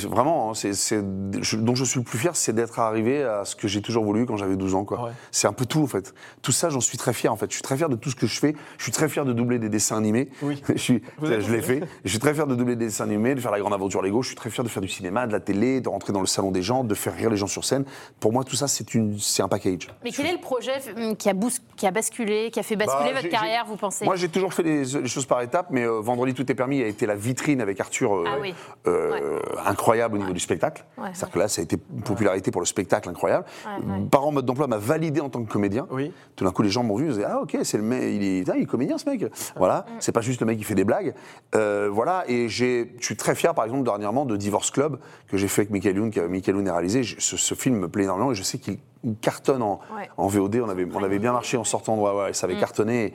vraiment, 0.09 0.51
hein, 0.51 0.55
c'est 0.55 1.03
dont 1.03 1.75
je 1.75 1.85
suis 1.85 1.99
le 2.01 2.05
plus 2.05 2.19
fier, 2.19 2.35
c'est 2.35 2.55
d'être 2.55 2.79
arrivé 2.79 3.23
à 3.23 3.45
ce 3.45 3.55
que 3.55 3.69
j'ai 3.69 3.83
toujours 3.83 4.05
voulu 4.05 4.25
quand 4.25 4.37
j'avais 4.39 4.57
12 4.57 4.75
ans. 4.75 4.85
quoi. 4.85 5.05
Ouais. 5.05 5.11
C'est 5.31 5.47
un 5.47 5.53
peu 5.53 5.67
tout 5.67 5.83
en 5.83 5.87
fait. 5.87 6.15
Tout 6.41 6.53
ça, 6.53 6.71
j'en 6.71 6.81
suis 6.81 6.97
très 6.97 7.13
fier 7.13 7.31
en 7.33 7.37
fait. 7.37 7.51
Je 7.51 7.55
suis 7.57 7.63
très 7.63 7.77
fier 7.77 7.89
de 7.91 7.97
tout 7.97 8.09
ce 8.11 8.17
que 8.17 8.27
je 8.27 8.41
fais. 8.41 8.55
Je 8.79 8.83
suis 8.85 8.93
très 8.93 9.09
fier 9.09 9.25
de 9.27 9.33
doubler 9.35 9.59
des 9.59 9.69
dessins 9.69 9.97
animés. 9.99 10.31
Oui. 10.43 10.63
je 10.69 10.79
suis- 10.79 11.03
l'ai 11.23 11.61
fait. 11.63 11.83
Je 12.05 12.09
suis 12.11 12.19
très 12.19 12.33
fier 12.33 12.47
de 12.47 12.55
doubler 12.55 12.77
des 12.77 12.87
dessins 12.87 13.05
animés, 13.05 13.35
de 13.35 13.41
faire 13.41 13.51
la 13.51 13.61
grande 13.61 13.75
aventure 13.75 14.01
Lego. 14.03 14.23
Je 14.23 14.29
suis 14.29 14.37
très 14.37 14.49
fier 14.51 14.65
de 14.65 14.69
faire 14.71 14.81
du 14.83 14.89
cinéma, 14.89 15.27
de 15.27 15.33
la 15.33 15.41
télé, 15.41 15.81
de 15.83 15.89
rentrer 15.91 16.13
dans 16.15 16.21
le 16.21 16.27
salon 16.27 16.51
des 16.51 16.63
gens, 16.63 16.83
de 16.85 16.95
faire 16.95 17.15
rire 17.15 17.29
les 17.31 17.37
gens 17.37 17.47
sur 17.47 17.65
scène. 17.67 17.85
Pour 18.21 18.33
moi, 18.33 18.45
tout 18.45 18.57
ça, 18.57 18.69
c'est 18.69 18.95
une, 18.95 19.19
c'est 19.19 19.43
un 19.43 19.49
package. 19.49 19.89
Mais 20.03 20.13
quel 20.13 20.27
est 20.27 20.33
le 20.33 20.41
projet 20.41 20.73
hum, 20.97 21.15
qui 21.17 21.29
a, 21.29 21.35
bous- 21.35 21.51
qui 21.77 21.87
a 21.87 21.91
basculé, 21.91 22.51
qui 22.51 22.59
a 22.61 22.63
fait 22.63 22.77
basculer 22.77 23.13
Bah, 23.13 23.21
votre 23.21 23.29
carrière, 23.31 23.67
vous 23.67 23.77
pensez? 23.77 24.07
Moi, 24.07 24.17
j'ai 24.17 24.29
toujours 24.31 24.55
fait 24.55 24.63
les, 24.63 24.85
les 24.85 25.09
choses 25.09 25.27
par 25.27 25.43
mais 25.71 25.85
euh, 25.87 26.01
Vendredi 26.01 26.35
tout 26.35 26.51
est 26.51 26.55
permis 26.55 26.83
a 26.83 26.87
été 26.87 27.07
la 27.07 27.15
vitrine 27.15 27.61
avec 27.61 27.81
Arthur 27.81 28.15
euh, 28.15 28.25
Ah 28.27 28.37
oui. 28.41 28.55
euh, 28.87 29.39
incroyable 29.67 30.17
au 30.17 30.19
niveau 30.19 30.33
du 30.33 30.41
spectacle. 30.41 30.85
Ouais, 30.99 31.09
C'est-à-dire 31.13 31.33
que 31.35 31.39
là, 31.39 31.49
ça 31.49 31.61
a 31.61 31.65
été 31.65 31.77
une 31.95 32.03
popularité 32.03 32.51
pour 32.51 32.61
le 32.61 32.67
spectacle 32.67 33.09
incroyable. 33.09 33.45
Ouais, 33.67 33.73
ouais. 33.95 34.01
Parents 34.11 34.33
mode 34.33 34.47
d'emploi 34.47 34.67
m'a 34.67 34.79
validé 34.79 35.21
en 35.21 35.29
tant 35.29 35.43
que 35.43 35.51
comédien. 35.51 35.87
Oui. 35.91 36.13
Tout 36.37 36.45
d'un 36.45 36.51
coup, 36.53 36.63
les 36.63 36.71
gens 36.71 36.83
m'ont 36.83 36.97
vu, 36.97 37.05
ils 37.05 37.09
me 37.09 37.13
disaient 37.15 37.27
Ah, 37.29 37.41
ok, 37.41 37.59
c'est 37.63 37.77
le 37.77 37.83
mec, 37.83 38.03
il 38.03 38.23
est, 38.23 38.49
ah, 38.51 38.55
il 38.57 38.63
est 38.63 38.67
comédien 38.67 38.99
ce 38.99 39.09
mec. 39.09 39.25
Voilà, 39.57 39.87
c'est 39.99 40.13
pas 40.13 40.21
juste 40.21 40.41
le 40.41 40.47
mec 40.47 40.59
qui 40.59 40.65
fait 40.65 40.75
des 40.75 40.85
blagues. 40.85 41.15
Euh, 41.55 41.89
voilà, 41.91 42.25
et 42.29 42.49
j'ai- 42.49 42.93
je 42.99 43.05
suis 43.05 43.17
très 43.17 43.35
fier, 43.35 43.55
par 43.55 43.65
exemple, 43.65 43.85
dernièrement, 43.85 44.25
de 44.25 44.37
Divorce 44.37 44.71
Club, 44.71 44.99
que 45.29 45.37
j'ai 45.37 45.49
fait 45.49 45.63
avec 45.63 45.71
Michael 45.71 45.97
Youn, 45.97 46.11
que 46.11 46.21
Michael 46.21 46.57
Youn 46.57 46.69
a 46.69 46.73
réalisé. 46.73 47.03
Je- 47.03 47.17
Ce, 47.21 47.37
ce 47.37 47.55
film 47.55 47.77
me 47.79 47.89
plaît 47.89 48.05
énormément 48.05 48.33
et 48.33 48.35
je 48.35 48.43
sais 48.43 48.59
qu'il 48.59 48.79
il 49.03 49.17
cartonne 49.17 49.63
en, 49.63 49.81
Ouais. 49.97 50.11
en 50.19 50.27
VOD. 50.27 50.61
On 50.63 50.69
avait, 50.69 50.87
on 50.95 51.03
avait 51.03 51.19
bien 51.19 51.33
marché 51.33 51.57
en 51.57 51.65
sortant 51.65 51.97
de. 51.97 52.03
Ouais, 52.03 52.13
ouais, 52.15 52.33
ça 52.35 52.47
avait 52.47 52.59
cartonné. 52.59 53.15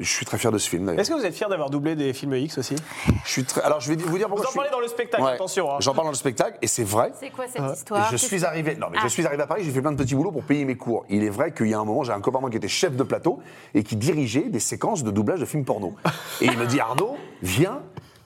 Je 0.00 0.08
suis 0.10 0.24
très 0.26 0.38
fier 0.38 0.50
de 0.50 0.56
ce 0.58 0.68
film 0.68 0.86
d'ailleurs. 0.86 1.00
Est-ce 1.00 1.10
que 1.10 1.14
vous 1.14 1.24
êtes 1.26 1.34
fier 1.34 1.48
d'avoir 1.50 1.68
doublé 1.70 1.94
des 1.94 2.12
films 2.14 2.34
X 2.34 2.56
aussi? 2.58 2.74
Je 3.24 3.30
suis 3.30 3.44
très. 3.44 3.60
Alors, 3.60 3.80
je 3.80 3.92
vais 3.92 3.96
vous 4.02 4.16
dire 4.16 4.28
Vous 4.28 4.34
pourquoi. 4.34 4.38
en 4.38 4.42
je 4.46 4.48
suis- 4.50 4.56
parlez 4.56 4.70
dans 4.70 4.80
le 4.80 4.88
spectacle, 4.88 5.22
Ouais. 5.22 5.32
attention. 5.32 5.70
hein. 5.70 5.76
J'en 5.80 5.92
parle 5.92 6.06
dans 6.06 6.12
le 6.12 6.16
spectacle 6.16 6.56
et 6.62 6.66
c'est 6.66 6.84
vrai. 6.84 7.12
C'est 7.20 7.30
quoi 7.30 7.44
cette 7.46 7.62
histoire? 7.76 8.06
Je 8.06 8.10
Qu'est-ce 8.12 8.26
suis 8.26 8.44
arrivé, 8.44 8.76
non 8.76 8.86
mais 8.90 8.96
Ah. 8.98 9.02
je 9.04 9.08
suis 9.08 9.26
arrivé 9.26 9.42
à 9.42 9.46
Paris, 9.46 9.62
j'ai 9.64 9.70
fait 9.70 9.82
plein 9.82 9.92
de 9.92 9.98
petits 10.02 10.14
boulots 10.14 10.32
pour 10.32 10.42
payer 10.44 10.64
mes 10.64 10.76
cours. 10.76 11.04
Il 11.10 11.22
est 11.22 11.28
vrai 11.28 11.52
qu'il 11.52 11.66
y 11.68 11.74
a 11.74 11.78
un 11.78 11.84
moment, 11.84 12.02
j'ai 12.02 12.12
un 12.12 12.20
copain 12.20 12.40
moi 12.40 12.48
qui 12.50 12.56
était 12.56 12.66
chef 12.68 12.96
de 12.96 13.02
plateau 13.02 13.40
et 13.74 13.82
qui 13.84 13.94
dirigeait 13.96 14.48
des 14.48 14.58
séquences 14.60 15.04
de 15.04 15.10
doublage 15.10 15.40
de 15.40 15.44
films 15.44 15.64
porno. 15.66 15.94
Et 16.40 16.46
il 16.46 16.56
me 16.56 16.66
dit 16.66 16.80
Arnaud, 16.80 17.16
viens, 17.42 17.82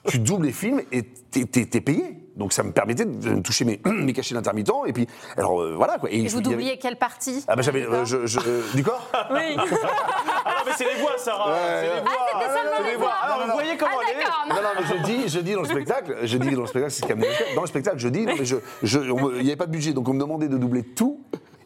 tu 0.07 0.19
doubles 0.19 0.45
les 0.45 0.53
films 0.53 0.81
et 0.93 1.03
t'es, 1.03 1.45
t'es- 1.45 1.65
t'es 1.65 1.81
payé. 1.81 2.21
Donc 2.35 2.51
ça 2.51 2.63
me 2.63 2.71
permettait 2.73 3.05
de 3.05 3.29
me 3.29 3.41
toucher 3.41 3.63
mes, 3.65 3.79
mes 3.85 4.11
cachets 4.13 4.35
d'intermittent 4.35 4.71
et 4.87 4.93
puis 4.93 5.07
alors 5.37 5.61
euh, 5.61 5.73
voilà 5.75 5.97
quoi. 5.97 6.09
Et 6.11 6.27
je- 6.27 6.35
vous 6.35 6.41
y 6.41 6.45
avait- 6.45 6.51
doubliez 6.51 6.77
quelle 6.77 6.97
partie? 6.97 7.43
Ah 7.47 7.55
bah 7.55 7.61
j'avais 7.61 7.83
euh, 7.85 8.03
je- 8.05 8.25
je- 8.25 8.39
euh, 8.45 8.61
du 8.73 8.83
corps? 8.83 9.09
Oui. 9.31 9.55
Ah 10.47 10.51
non, 10.59 10.63
mais 10.67 10.71
c'est 10.77 10.83
les 10.93 11.01
voix, 11.01 11.13
Sarah. 11.17 11.55
c'est 11.81 11.81
les 11.95 12.01
voix. 12.01 12.11
c'était 12.33 12.53
seulement 12.53 12.71
c'est 12.77 12.83
les 12.83 12.89
les 12.91 12.95
voix. 12.97 13.05
voix. 13.07 13.15
Alors, 13.23 13.39
Non, 13.39 13.45
vous 13.47 13.51
voyez 13.53 13.77
comment 13.77 13.91
Ah, 13.99 14.05
elle 14.11 14.21
est. 14.21 14.53
Non, 14.53 14.61
non, 14.61 14.69
mais 14.79 14.85
je 14.97 15.03
dis, 15.03 15.29
je 15.29 15.39
dis 15.39 15.53
dans 15.53 15.61
le 15.61 15.67
spectacle, 15.67 16.17
je 16.23 16.37
dis 16.37 16.51
dans 16.51 16.61
le 16.61 16.67
spectacle, 16.67 16.91
c'est 16.93 17.01
ce 17.01 17.05
qui 17.05 17.11
a 17.11 17.15
amené 17.15 17.27
le 17.29 17.33
sketch. 17.33 17.55
Dans 17.55 17.61
le 17.61 17.67
spectacle, 17.67 17.97
je 17.97 18.07
dis, 18.09 18.25
non, 18.25 18.33
mais 18.37 18.45
je, 18.45 18.55
je, 18.83 18.99
on 18.99 19.21
me- 19.29 19.37
il 19.37 19.43
n'y 19.43 19.49
avait 19.49 19.55
pas 19.55 19.65
de 19.65 19.71
budget, 19.71 19.93
donc 19.93 20.07
on 20.07 20.13
me 20.13 20.19
demandait 20.19 20.47
de 20.47 20.57
doubler 20.57 20.83
tout 20.83 21.19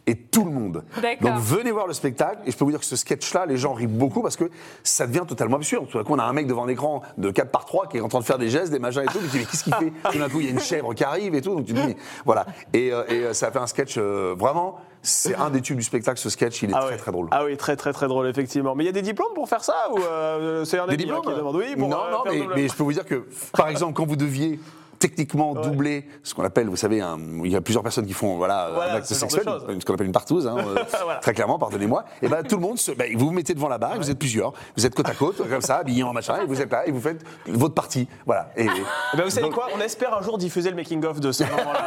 et 0.07 0.15
tout 0.15 0.45
le 0.45 0.48
monde. 0.71 0.83
Donc 1.21 1.37
venez 1.39 1.71
voir 1.71 1.87
le 1.87 1.93
spectacle, 1.93 2.39
et 2.45 2.51
je 2.51 2.57
peux 2.57 2.65
vous 2.65 2.71
dire 2.71 2.79
que 2.79 2.85
ce 2.85 2.95
sketch-là, 2.95 3.45
les 3.45 3.57
gens 3.57 3.73
rient 3.73 3.87
beaucoup 3.87 4.21
parce 4.21 4.35
que 4.35 4.49
ça 4.83 5.07
devient 5.07 5.23
totalement 5.27 5.57
absurde. 5.57 5.87
Tout 5.89 5.97
d'un 5.97 6.03
coup, 6.03 6.13
on 6.13 6.19
a 6.19 6.23
un 6.23 6.33
mec 6.33 6.47
devant 6.47 6.65
l'écran 6.65 7.01
de 7.17 7.31
4 7.31 7.49
par 7.51 7.65
3 7.65 7.87
qui 7.87 7.97
est 7.97 8.01
en 8.01 8.07
train 8.07 8.19
de 8.19 8.25
faire 8.25 8.37
des 8.37 8.49
gestes, 8.49 8.71
des 8.71 8.79
machins 8.79 9.01
et 9.03 9.05
tout, 9.05 9.19
mais 9.21 9.27
tu 9.29 9.37
dis, 9.37 9.39
mais 9.39 9.45
qu'est-ce 9.45 9.63
qu'il 9.63 9.73
fait? 9.75 9.93
Tout 10.11 10.17
d'un 10.19 10.29
coup, 10.29 10.39
il 10.39 10.45
y 10.45 10.49
a 10.49 10.51
une 10.51 10.59
chèvre 10.59 10.93
qui 10.93 11.03
arrive 11.03 11.35
et 11.35 11.41
tout, 11.41 11.55
donc 11.55 11.65
tu 11.65 11.73
te 11.73 11.79
dis, 11.79 11.87
mais 11.87 11.97
voilà. 12.25 12.45
Et, 12.73 12.91
euh, 12.93 13.03
et, 13.09 13.13
euh, 13.25 13.33
ça 13.33 13.47
a 13.47 13.51
fait 13.51 13.59
un 13.59 13.67
sketch, 13.67 13.95
euh, 13.97 14.35
vraiment, 14.37 14.77
c'est 15.01 15.35
un 15.35 15.49
des 15.49 15.61
tubes 15.61 15.77
du 15.77 15.83
spectacle, 15.83 16.19
ce 16.19 16.29
sketch, 16.29 16.61
il 16.61 16.71
est 16.71 16.73
Ah 16.75 16.79
très 16.81 16.89
ouais. 16.91 16.97
très 16.97 17.11
drôle. 17.11 17.27
Ah 17.31 17.45
oui, 17.45 17.55
très 17.57 17.75
très 17.77 17.93
très 17.93 18.07
drôle, 18.07 18.27
effectivement. 18.27 18.75
Mais 18.75 18.83
il 18.83 18.87
y 18.87 18.89
a 18.89 18.93
des 18.93 19.01
diplômes 19.01 19.33
pour 19.33 19.47
faire 19.47 19.63
ça 19.63 19.89
ou 19.93 19.97
euh, 19.99 20.65
c'est 20.65 20.77
un 20.77 20.87
Des 20.87 20.95
ami, 20.95 21.03
hein, 21.03 21.05
diplômes? 21.15 21.21
qui 21.33 21.39
demande 21.39 21.55
Oui, 21.55 21.75
pour 21.77 21.87
Non, 21.87 21.97
euh, 22.05 22.11
non, 22.11 22.23
faire 22.23 22.33
mais, 22.33 22.55
mais 22.55 22.67
je 22.67 22.73
peux 22.75 22.83
vous 22.83 22.91
dire 22.93 23.05
que, 23.05 23.25
par 23.55 23.69
exemple, 23.69 23.93
quand 23.93 24.05
vous 24.05 24.17
deviez 24.17 24.59
techniquement 24.99 25.53
doubler 25.53 26.05
ce 26.23 26.33
qu'on 26.35 26.43
appelle, 26.43 26.67
vous 26.67 26.75
savez, 26.75 27.01
un- 27.01 27.17
il 27.43 27.51
y 27.51 27.55
a 27.55 27.61
plusieurs 27.61 27.83
personnes 27.83 28.05
qui 28.05 28.13
font 28.13 28.35
voilà, 28.37 28.69
Voilà, 28.73 28.93
un 28.93 28.95
acte 28.97 29.05
ce 29.07 29.15
sexuel, 29.15 29.43
ce 29.79 29.85
qu'on 29.85 29.93
appelle 29.93 30.05
une 30.07 30.11
partouze, 30.11 30.45
hein, 30.47 30.57
euh, 30.67 30.83
Voilà. 31.03 31.19
très 31.19 31.33
clairement, 31.33 31.57
pardonnez-moi. 31.57 32.03
Et 32.21 32.27
ben 32.27 32.43
tout 32.43 32.55
le 32.57 32.61
monde, 32.61 32.77
se, 32.77 32.91
ben, 32.91 33.09
vous 33.17 33.27
vous 33.27 33.31
mettez 33.31 33.53
devant 33.53 33.69
la 33.69 33.77
barre, 33.77 33.95
et 33.95 33.97
vous 33.97 34.11
êtes 34.11 34.19
plusieurs, 34.19 34.53
vous 34.77 34.85
êtes 34.85 34.93
côte 34.95 35.09
à 35.09 35.13
côte, 35.15 35.47
comme 35.49 35.61
ça, 35.61 35.77
habillés 35.77 36.03
en 36.03 36.13
machin, 36.13 36.41
et 36.41 36.45
vous 36.45 36.61
êtes 36.61 36.71
là, 36.71 36.85
et 36.87 36.91
vous 36.91 36.99
faites 37.01 37.23
votre 37.47 37.73
partie. 37.73 38.07
Voilà. 38.25 38.51
Et, 38.57 38.67
Eh 39.13 39.17
ben, 39.17 39.23
vous 39.23 39.29
savez 39.29 39.47
donc- 39.47 39.53
quoi 39.55 39.67
On 39.75 39.79
espère 39.81 40.15
un 40.17 40.21
jour 40.21 40.37
diffuser 40.37 40.69
le 40.69 40.75
making-of 40.75 41.19
de 41.19 41.31
ce 41.31 41.43
moment-là. 41.43 41.79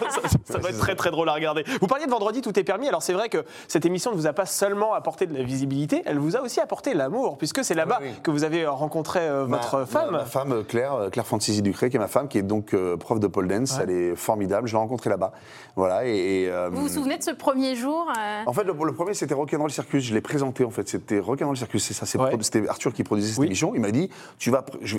ça, 0.10 0.20
ça 0.44 0.58
doit 0.58 0.70
être 0.70 0.78
très 0.78 0.94
très 0.94 1.10
drôle 1.10 1.28
à 1.28 1.34
regarder. 1.34 1.64
Vous 1.80 1.86
parliez 1.86 2.06
de 2.06 2.10
vendredi, 2.10 2.40
tout 2.40 2.58
est 2.58 2.64
permis. 2.64 2.88
Alors 2.88 3.02
c'est 3.02 3.12
vrai 3.12 3.28
que 3.28 3.44
cette 3.68 3.84
émission 3.86 4.10
ne 4.12 4.16
vous 4.16 4.26
a 4.26 4.32
pas 4.32 4.46
seulement 4.46 4.94
apporté 4.94 5.26
de 5.26 5.36
la 5.36 5.42
visibilité, 5.42 6.02
elle 6.06 6.18
vous 6.18 6.36
a 6.36 6.40
aussi 6.40 6.60
apporté 6.60 6.94
l'amour, 6.94 7.38
puisque 7.38 7.64
c'est 7.64 7.74
là-bas 7.74 7.98
Oui, 8.00 8.08
oui. 8.10 8.20
que 8.22 8.30
vous 8.30 8.44
avez 8.44 8.66
rencontré 8.66 9.20
euh, 9.20 9.44
votre 9.46 9.78
ma- 9.78 9.86
femme. 9.86 10.10
Ma, 10.10 10.24
femme, 10.24 10.64
Claire, 10.64 10.94
euh, 10.94 11.10
Claire 11.10 11.26
Fantasy 11.26 11.62
Ducré, 11.62 11.90
qui 11.90 11.96
est 11.96 12.00
ma 12.00 12.08
femme, 12.08 12.28
qui 12.28 12.38
est 12.38 12.42
donc 12.52 12.74
euh, 12.74 12.98
prof 12.98 13.18
de 13.18 13.26
pole 13.26 13.48
dance. 13.48 13.78
Elle 13.82 13.90
est 13.90 14.14
formidable. 14.14 14.68
Je 14.68 14.74
l'ai 14.74 14.78
rencontrée 14.78 15.08
là-bas. 15.08 15.32
Voilà. 15.74 16.06
Et, 16.06 16.42
et, 16.42 16.50
euh, 16.50 16.68
Vous 16.70 16.82
vous 16.82 16.88
souvenez 16.88 17.16
de 17.16 17.22
ce 17.22 17.30
premier 17.30 17.74
jour 17.76 18.06
euh, 18.18 18.42
En 18.46 18.52
fait, 18.52 18.64
le, 18.64 18.74
le 18.84 18.92
premier, 18.92 19.14
c'était 19.14 19.32
Rock'n'Roll 19.32 19.70
Circus. 19.70 20.04
Je 20.04 20.12
l'ai 20.12 20.20
présenté, 20.20 20.62
en 20.64 20.70
fait. 20.70 20.86
C'était 20.86 21.18
Rock'n'Roll 21.18 21.56
Circus, 21.56 21.82
c'est 21.82 21.94
ça. 21.94 22.04
Ouais. 22.22 22.30
C'était 22.42 22.68
Arthur 22.68 22.92
qui 22.92 23.04
produisait 23.04 23.30
cette 23.30 23.38
Oui. 23.38 23.46
émission. 23.46 23.72
Il 23.74 23.80
m'a 23.80 23.90
dit, 23.90 24.10
tu 24.38 24.50
vas. 24.50 24.64
je 24.82 24.98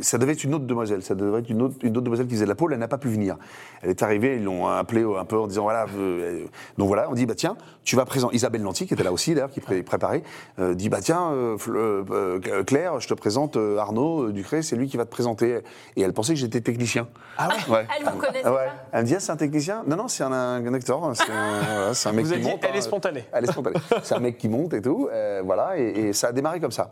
ça 0.00 0.18
devait 0.18 0.32
être 0.32 0.44
une 0.44 0.54
autre 0.54 0.66
demoiselle. 0.66 1.02
Ça 1.02 1.14
devait 1.14 1.40
être 1.40 1.50
une 1.50 1.62
autre, 1.62 1.74
une 1.82 1.96
autre 1.96 2.04
demoiselle 2.04 2.26
qui 2.26 2.34
faisait 2.34 2.44
de 2.44 2.48
la 2.50 2.54
pole. 2.54 2.72
Elle 2.72 2.78
n'a 2.78 2.88
pas 2.88 2.98
pu 2.98 3.08
venir. 3.08 3.36
Elle 3.82 3.90
est 3.90 4.02
arrivé, 4.02 4.36
ils 4.36 4.44
l'ont 4.44 4.66
appelé 4.68 5.02
un 5.02 5.24
peu 5.24 5.38
en 5.38 5.46
disant 5.46 5.62
voilà. 5.62 5.86
euh, 5.96 6.44
donc 6.76 6.86
voilà, 6.88 7.08
on 7.10 7.14
dit 7.14 7.26
bah 7.26 7.34
tiens, 7.34 7.56
tu 7.88 7.96
vas 7.96 8.04
présenter. 8.04 8.36
Isabelle 8.36 8.60
Lanty, 8.62 8.86
qui 8.86 8.92
était 8.92 9.02
là 9.02 9.12
aussi 9.12 9.32
d'ailleurs, 9.32 9.48
qui 9.50 9.60
pré- 9.60 9.82
préparait, 9.82 10.22
euh, 10.58 10.74
dit 10.74 10.90
bah 10.90 10.98
tiens, 11.00 11.30
euh, 11.32 11.56
euh, 11.70 12.62
Claire, 12.64 13.00
je 13.00 13.08
te 13.08 13.14
présente 13.14 13.56
Arnaud 13.56 14.30
Ducré, 14.30 14.60
c'est 14.60 14.76
lui 14.76 14.88
qui 14.88 14.98
va 14.98 15.06
te 15.06 15.10
présenter. 15.10 15.60
Et 15.96 16.02
elle 16.02 16.12
pensait 16.12 16.34
que 16.34 16.38
j'étais 16.38 16.60
technicien. 16.60 17.08
Ah 17.38 17.48
ouais 17.70 17.86
Elle 17.98 18.04
vous 18.04 18.18
connaissait 18.18 18.42
Ah 18.44 18.50
ouais. 18.52 18.66
pas 18.66 18.72
Elle 18.92 19.02
me 19.04 19.06
dit 19.06 19.14
ah, 19.14 19.20
c'est 19.20 19.32
un 19.32 19.36
technicien? 19.36 19.84
Non, 19.86 19.96
non, 19.96 20.08
c'est 20.08 20.22
un, 20.22 20.30
un 20.32 20.74
acteur. 20.74 21.00
C'est 21.14 21.30
un, 21.32 21.60
voilà, 21.62 21.94
c'est 21.94 22.08
un 22.10 22.12
mec 22.12 22.26
Vous 22.26 22.34
qui 22.34 22.40
dit, 22.40 22.46
monte. 22.46 22.60
elle 22.68 22.74
est 22.74 22.78
hein. 22.78 22.80
spontanée. 22.82 23.24
Elle 23.32 23.44
est 23.44 23.52
spontanée. 23.52 23.76
c'est 24.02 24.14
un 24.14 24.20
mec 24.20 24.36
qui 24.36 24.50
monte 24.50 24.74
et 24.74 24.82
tout. 24.82 25.08
voilà, 25.44 25.78
et, 25.78 25.84
et 26.08 26.12
ça 26.12 26.28
a 26.28 26.32
démarré 26.32 26.60
comme 26.60 26.72
ça. 26.72 26.90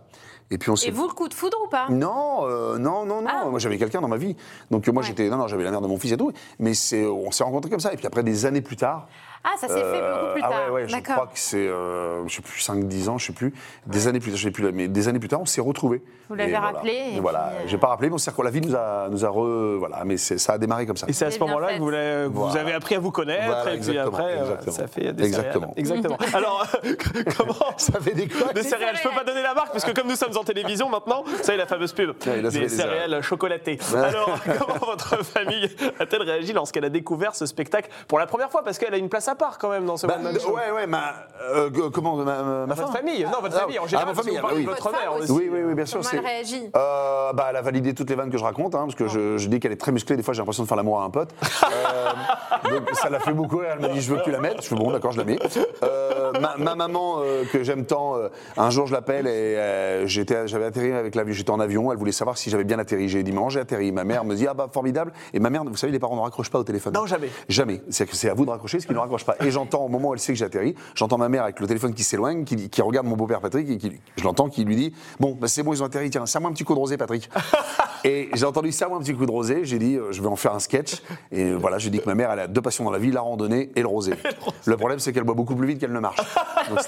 Et 0.50 0.56
puis 0.58 0.70
on 0.70 0.76
s'est 0.76 0.88
Et 0.88 0.90
vous, 0.92 1.08
le 1.08 1.12
coup 1.12 1.28
de 1.28 1.34
foudre 1.34 1.58
ou 1.66 1.68
pas? 1.68 1.88
Non, 1.90 2.46
euh, 2.46 2.78
non, 2.78 3.04
non, 3.04 3.20
non. 3.20 3.28
Ah. 3.28 3.46
Moi, 3.50 3.58
j'avais 3.58 3.76
quelqu'un 3.78 4.00
dans 4.00 4.06
ma 4.08 4.16
vie. 4.16 4.34
Donc, 4.70 4.86
moi, 4.86 5.02
Ouais. 5.02 5.08
j'étais. 5.08 5.28
Non, 5.28 5.36
non, 5.38 5.48
j'avais 5.48 5.64
la 5.64 5.72
mère 5.72 5.80
de 5.80 5.88
mon 5.88 5.98
fils 5.98 6.12
et 6.12 6.16
tout. 6.16 6.32
Mais 6.60 6.70
on 6.70 7.30
s'est 7.32 7.44
rencontrés 7.44 7.68
comme 7.68 7.80
ça. 7.80 7.92
Et 7.92 7.96
puis 7.96 8.06
après, 8.06 8.22
des 8.22 8.46
années 8.46 8.60
plus 8.62 8.76
tard. 8.76 9.08
Ah, 9.48 9.56
ça 9.58 9.68
s'est 9.68 9.74
fait 9.80 10.00
beaucoup 10.00 10.32
plus 10.32 10.42
ah 10.44 10.48
tard. 10.48 10.72
ouais, 10.72 10.82
ouais, 10.82 10.88
je 10.88 10.96
crois 10.98 11.26
que 11.26 11.38
c'est, 11.38 11.56
euh, 11.68 12.26
je 12.26 12.34
sais 12.34 12.42
plus, 12.42 12.60
5-10 12.60 13.08
ans, 13.08 13.16
je 13.18 13.26
sais 13.26 13.32
plus. 13.32 13.54
Des 13.86 14.08
années 14.08 14.18
plus 14.18 14.30
tard, 14.32 14.38
je 14.38 14.42
sais 14.42 14.50
plus, 14.50 14.72
mais 14.72 14.88
des 14.88 15.06
années 15.06 15.20
plus 15.20 15.28
tard, 15.28 15.40
on 15.40 15.46
s'est 15.46 15.60
retrouvés. 15.60 16.02
Vous 16.28 16.34
l'avez 16.34 16.56
rappelé, 16.56 17.12
et 17.14 17.20
voilà, 17.20 17.52
puis, 17.54 17.64
euh, 17.64 17.68
j'ai 17.68 17.78
pas 17.78 17.86
rappelé, 17.86 18.08
mais 18.08 18.16
on 18.16 18.18
s'est 18.18 18.32
la 18.42 18.50
vie 18.50 18.60
nous 18.60 18.74
a, 18.74 19.08
nous 19.08 19.24
a 19.24 19.28
re, 19.28 19.78
voilà, 19.78 20.02
mais 20.04 20.16
c'est- 20.16 20.38
ça 20.38 20.54
a 20.54 20.58
démarré 20.58 20.84
comme 20.84 20.96
ça. 20.96 21.06
Et 21.08 21.12
c'est 21.12 21.24
à 21.26 21.30
ce 21.30 21.34
C'est 21.38 21.40
moment-là 21.44 21.74
que 21.74 22.26
vous, 22.26 22.32
Voilà. 22.40 22.60
avez 22.60 22.72
appris 22.72 22.96
à 22.96 22.98
vous 22.98 23.12
connaître, 23.12 23.44
Voilà, 23.46 23.60
et 23.62 23.64
puis 23.68 23.76
exactement, 23.76 24.16
après, 24.18 24.38
euh, 24.38 24.70
ça 24.72 24.86
fait 24.88 25.12
des 25.12 25.24
Exactement. 25.24 25.72
céréales. 25.74 25.74
Exactement. 25.76 26.18
Alors, 26.34 26.66
comment 27.38 27.54
Ça 27.78 28.00
fait 28.00 28.14
des 28.14 28.26
quoi 28.28 28.52
Des 28.52 28.62
céréales, 28.64 28.96
je 28.96 29.08
peux 29.08 29.14
pas 29.14 29.22
donner 29.24 29.42
la 29.42 29.54
marque, 29.54 29.70
puisque 29.70 29.94
comme 29.94 30.08
nous 30.08 30.16
sommes 30.16 30.36
en 30.36 30.42
télévision 30.42 30.88
maintenant, 30.88 31.22
vous 31.24 31.42
savez, 31.44 31.58
la 31.58 31.66
fameuse 31.66 31.92
pub, 31.92 32.10
Ouais, 32.26 32.42
là, 32.42 32.50
ça 32.50 32.58
fait 32.58 32.64
des 32.64 32.66
des 32.66 32.68
céréales 32.68 33.22
chocolatées. 33.22 33.78
Alors, 33.96 34.38
comment 34.58 34.86
votre 34.86 35.24
famille 35.24 35.70
a-t-elle 36.00 36.22
réagi 36.22 36.52
lorsqu'elle 36.52 36.84
a 36.84 36.88
découvert 36.90 37.36
ce 37.36 37.46
spectacle 37.46 37.88
pour 38.08 38.18
la 38.18 38.26
première 38.26 38.50
fois? 38.50 38.64
Parce 38.64 38.78
qu'elle 38.78 38.92
a 38.94 38.98
une 38.98 39.08
place 39.08 39.28
à 39.28 39.35
part 39.36 39.58
quand 39.58 39.68
même 39.70 39.86
dans 39.86 39.96
ce 39.96 40.06
Bah, 40.06 40.14
One 40.16 40.22
Man 40.24 40.40
Show. 40.40 40.54
ouais, 40.54 40.70
ouais, 40.74 40.86
ma, 40.86 41.14
euh, 41.54 41.70
comment, 41.92 42.16
ma, 42.16 42.42
ma 42.66 42.74
Votre 42.74 42.92
famille 42.92 43.24
Non, 43.24 43.40
votre 43.40 43.56
Ah, 43.56 43.60
famille 43.60 43.78
en 43.78 43.84
ah, 43.84 43.86
général. 43.86 44.08
ma 44.08 44.14
famille, 44.14 44.40
ah 44.42 44.46
oui. 44.54 44.64
votre 44.64 44.90
mère 44.90 45.00
femme 45.00 45.20
aussi. 45.20 45.32
Oui, 45.32 45.48
oui, 45.52 45.60
oui, 45.64 45.74
bien 45.74 45.86
sûr. 45.86 45.98
Comment 46.00 46.10
c'est- 46.10 46.16
elle 46.16 46.24
réagit? 46.26 46.70
Euh, 46.76 47.32
bah, 47.32 47.46
elle 47.50 47.56
a 47.56 47.62
validé 47.62 47.94
toutes 47.94 48.10
les 48.10 48.16
vannes 48.16 48.30
que 48.30 48.38
je 48.38 48.44
raconte, 48.44 48.74
hein, 48.74 48.84
parce 48.86 48.94
que 48.94 49.08
je, 49.08 49.36
je 49.38 49.48
dis 49.48 49.60
qu'elle 49.60 49.72
est 49.72 49.76
très 49.80 49.92
musclée. 49.92 50.16
Des 50.16 50.22
fois, 50.22 50.34
j'ai 50.34 50.38
l'impression 50.40 50.62
de 50.62 50.68
faire 50.68 50.76
l'amour 50.76 51.00
à 51.00 51.04
un 51.04 51.10
pote. 51.10 51.30
Euh, 51.64 52.70
donc, 52.70 52.90
ça 52.94 53.08
l'a 53.10 53.20
fait 53.20 53.32
beaucoup 53.32 53.58
rire. 53.58 53.70
Elle 53.74 53.80
m'a 53.80 53.88
dit 53.88 54.00
Je 54.00 54.10
veux 54.12 54.18
que 54.18 54.24
tu 54.24 54.30
la 54.30 54.40
mettes. 54.40 54.62
Je 54.62 54.68
fais 54.68 54.74
Bon, 54.74 54.90
d'accord, 54.90 55.12
je 55.12 55.18
la 55.18 55.24
mets. 55.24 55.38
Euh, 55.82 56.05
ma, 56.40 56.56
ma 56.56 56.74
maman, 56.74 57.16
euh, 57.20 57.44
que 57.52 57.62
j'aime 57.62 57.84
tant, 57.86 58.16
euh, 58.16 58.28
un 58.56 58.70
jour, 58.70 58.86
je 58.86 58.92
l'appelle 58.92 59.26
et 59.26 59.30
euh, 59.30 60.06
j'étais- 60.06 60.46
j'avais 60.48 60.64
atterri 60.64 60.92
avec 60.92 61.14
l'avion. 61.14 61.34
J'étais 61.34 61.50
en 61.50 61.60
avion. 61.60 61.92
Elle 61.92 61.98
voulait 61.98 62.12
savoir 62.12 62.38
si 62.38 62.50
j'avais 62.50 62.64
bien 62.64 62.78
atterri. 62.78 63.08
J'ai 63.08 63.22
dit 63.22 63.32
j'ai 63.48 63.60
atterri. 63.60 63.92
Ma 63.92 64.04
mère 64.04 64.24
me 64.24 64.34
dit 64.34 64.46
Ah, 64.46 64.54
bah, 64.54 64.68
formidable. 64.72 65.12
Et 65.32 65.40
ma 65.40 65.50
mère, 65.50 65.64
vous 65.64 65.76
savez, 65.76 65.92
les 65.92 65.98
parents 65.98 66.16
ne 66.16 66.20
raccrochent 66.20 66.50
pas 66.50 66.58
au 66.58 66.64
téléphone. 66.64 66.92
Non, 66.94 67.06
jamais. 67.06 67.30
Jamais. 67.48 67.82
C'est 67.90 68.06
que 68.06 68.16
c'est 68.16 68.28
à 68.30 68.34
vous 68.34 68.44
de 68.44 68.50
raccrocher, 68.50 68.80
ce 68.80 68.86
qui 68.86 68.92
ne 68.92 68.98
raccroche 68.98 69.24
pas. 69.24 69.36
Et 69.40 69.50
j'entends, 69.50 69.84
au 69.84 69.88
moment 69.88 70.10
où 70.10 70.14
elle 70.14 70.20
sait 70.20 70.32
que 70.32 70.38
j'ai 70.38 70.44
atterri, 70.44 70.74
j'entends 70.94 71.18
ma 71.18 71.28
mère 71.28 71.44
avec 71.44 71.60
le 71.60 71.66
téléphone 71.66 71.94
qui 71.94 72.02
s'éloigne, 72.04 72.44
qui, 72.44 72.68
qui 72.68 72.82
regarde 72.82 73.06
mon 73.06 73.16
beau-père 73.16 73.40
Patrick, 73.40 73.68
et 73.70 73.76
qui, 73.78 73.92
je 74.16 74.24
l'entends 74.24 74.48
qui 74.48 74.64
lui 74.64 74.76
dit 74.76 74.92
Bon, 75.20 75.36
bah, 75.38 75.48
c'est 75.48 75.62
bon, 75.62 75.72
ils 75.72 75.82
ont 75.82 75.86
atterri, 75.86 76.10
tiens, 76.10 76.26
serre-moi 76.26 76.50
un 76.50 76.54
petit 76.54 76.64
coup 76.64 76.74
de 76.74 76.78
rosé, 76.78 76.96
Patrick. 76.96 77.28
et 78.04 78.28
j'ai 78.34 78.44
entendu 78.46 78.72
serre-moi 78.72 78.98
un 78.98 79.02
petit 79.02 79.14
coup 79.14 79.26
de 79.26 79.30
rosé, 79.30 79.60
j'ai 79.64 79.78
dit 79.78 79.96
euh, 79.96 80.12
Je 80.12 80.22
vais 80.22 80.28
en 80.28 80.36
faire 80.36 80.54
un 80.54 80.58
sketch. 80.60 81.02
Et 81.32 81.44
euh, 81.44 81.54
voilà, 81.56 81.78
j'ai 81.78 81.90
dit 81.90 82.00
que 82.00 82.06
ma 82.06 82.14
mère, 82.14 82.30
elle 82.32 82.40
a 82.40 82.46
deux 82.46 82.62
passions 82.62 82.84
dans 82.84 82.90
la 82.90 82.98
vie, 82.98 83.10
la 83.10 83.20
randonnée 83.20 83.70
et 83.76 83.80
le 83.80 83.88
rosé. 83.88 84.14
le 84.66 84.76
problème, 84.76 84.98
c'est 84.98 85.12
qu'elle 85.12 85.24
boit 85.24 85.34
beaucoup 85.34 85.54
plus 85.54 85.66
vite 85.66 85.78
qu'elle 85.78 85.92
ne 85.92 86.00
marche. 86.00 86.15
Donc 86.70 86.80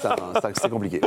c'était 0.55 0.69
compliqué. 0.69 1.01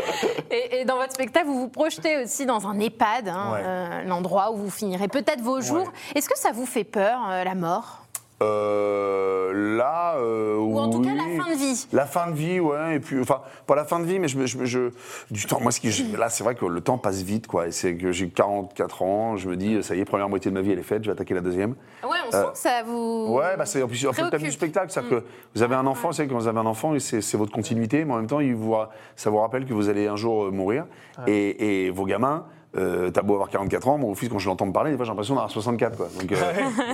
Et, 0.50 0.80
et 0.80 0.84
dans 0.84 0.96
votre 0.96 1.12
spectacle, 1.12 1.46
vous 1.46 1.60
vous 1.60 1.68
projetez 1.68 2.22
aussi 2.22 2.46
dans 2.46 2.66
un 2.66 2.78
EHPAD, 2.78 3.28
hein, 3.28 3.52
Ouais. 3.52 3.60
euh, 3.64 4.02
l'endroit 4.04 4.52
où 4.52 4.56
vous 4.56 4.70
finirez 4.70 5.08
peut-être 5.08 5.40
vos 5.40 5.60
jours. 5.60 5.90
Est-ce 6.14 6.28
que 6.28 6.38
ça 6.38 6.52
vous 6.52 6.66
fait 6.66 6.84
peur, 6.84 7.18
euh, 7.28 7.44
la 7.44 7.54
mort? 7.54 8.01
Euh, 8.42 9.76
là. 9.76 10.16
euh, 10.16 10.56
Ou 10.56 10.78
en 10.78 10.90
tout 10.90 11.00
cas, 11.00 11.14
la 11.14 11.22
fin 11.42 11.50
de 11.50 11.56
vie 11.56 11.86
La 11.92 12.06
fin 12.06 12.30
de 12.30 12.34
vie, 12.36 12.60
ouais. 12.60 12.96
Et 12.96 13.00
puis, 13.00 13.20
enfin, 13.20 13.40
pas 13.66 13.74
la 13.74 13.84
fin 13.84 14.00
de 14.00 14.04
vie, 14.04 14.18
mais 14.18 14.28
je, 14.28 14.38
me- 14.38 14.46
je, 14.46 14.64
je- 14.64 14.90
du 15.30 15.46
temps. 15.46 15.60
Moi, 15.60 15.72
ce 15.72 15.80
qui, 15.80 15.90
je- 15.90 16.16
là, 16.16 16.28
c'est 16.28 16.44
vrai 16.44 16.54
que 16.54 16.64
le 16.66 16.80
temps 16.80 16.98
passe 16.98 17.22
vite, 17.22 17.46
quoi. 17.46 17.68
Et 17.68 17.70
c'est 17.72 17.94
que 17.96 18.12
j'ai 18.12 18.28
44 18.28 19.02
ans, 19.02 19.36
je 19.36 19.48
me 19.48 19.56
dis, 19.56 19.82
ça 19.82 19.94
y 19.94 20.00
est, 20.00 20.04
première 20.04 20.28
moitié 20.28 20.50
de 20.50 20.54
ma 20.54 20.62
vie, 20.62 20.72
elle 20.72 20.78
est 20.78 20.82
faite, 20.82 21.02
je 21.04 21.08
vais 21.08 21.12
attaquer 21.12 21.34
la 21.34 21.40
deuxième. 21.40 21.74
Ouais, 22.02 22.08
on 22.26 22.30
sent 22.30 22.46
que 22.52 22.58
ça 22.58 22.82
vous. 22.84 23.26
Ouais, 23.36 23.56
bah 23.56 23.66
c'est 23.66 23.82
en 23.82 23.88
plus 23.88 24.06
en 24.06 24.12
fait, 24.12 24.22
le 24.22 24.30
thème 24.30 24.42
du 24.42 24.50
spectacle, 24.52 24.90
c'est-à-dire 24.90 25.10
que 25.20 25.24
vous 25.54 25.62
avez 25.62 25.74
un 25.74 25.86
enfant, 25.86 26.12
c'est 26.12 26.26
quand 26.26 26.34
vous 26.36 26.48
avez 26.48 26.58
un 26.58 26.66
enfant, 26.66 26.94
et 26.94 27.00
c'est 27.00 27.20
c'est 27.20 27.36
votre 27.36 27.52
continuité, 27.52 28.04
mais 28.04 28.12
en 28.12 28.16
même 28.16 28.26
temps, 28.26 28.40
il 28.40 28.54
vous, 28.54 28.74
ça 29.16 29.30
vous 29.30 29.38
rappelle 29.38 29.64
que 29.66 29.74
vous 29.74 29.88
allez 29.88 30.06
un 30.06 30.16
jour 30.16 30.44
euh, 30.44 30.50
mourir, 30.50 30.86
et, 31.26 31.86
et 31.86 31.90
vos 31.90 32.04
gamins. 32.04 32.44
Euh, 32.76 33.10
T'as 33.10 33.20
beau 33.22 33.34
avoir 33.34 33.50
44 33.50 33.88
ans, 33.88 33.98
mon 33.98 34.14
fils, 34.14 34.30
quand 34.30 34.38
je 34.38 34.48
l'entends 34.48 34.64
me 34.66 34.72
parler, 34.72 34.90
des 34.92 34.96
fois 34.96 35.04
j'ai 35.04 35.10
l'impression 35.10 35.34
d'avoir 35.34 35.50
64. 35.50 35.96
Quoi. 35.96 36.08
Donc, 36.18 36.32
euh, 36.32 36.36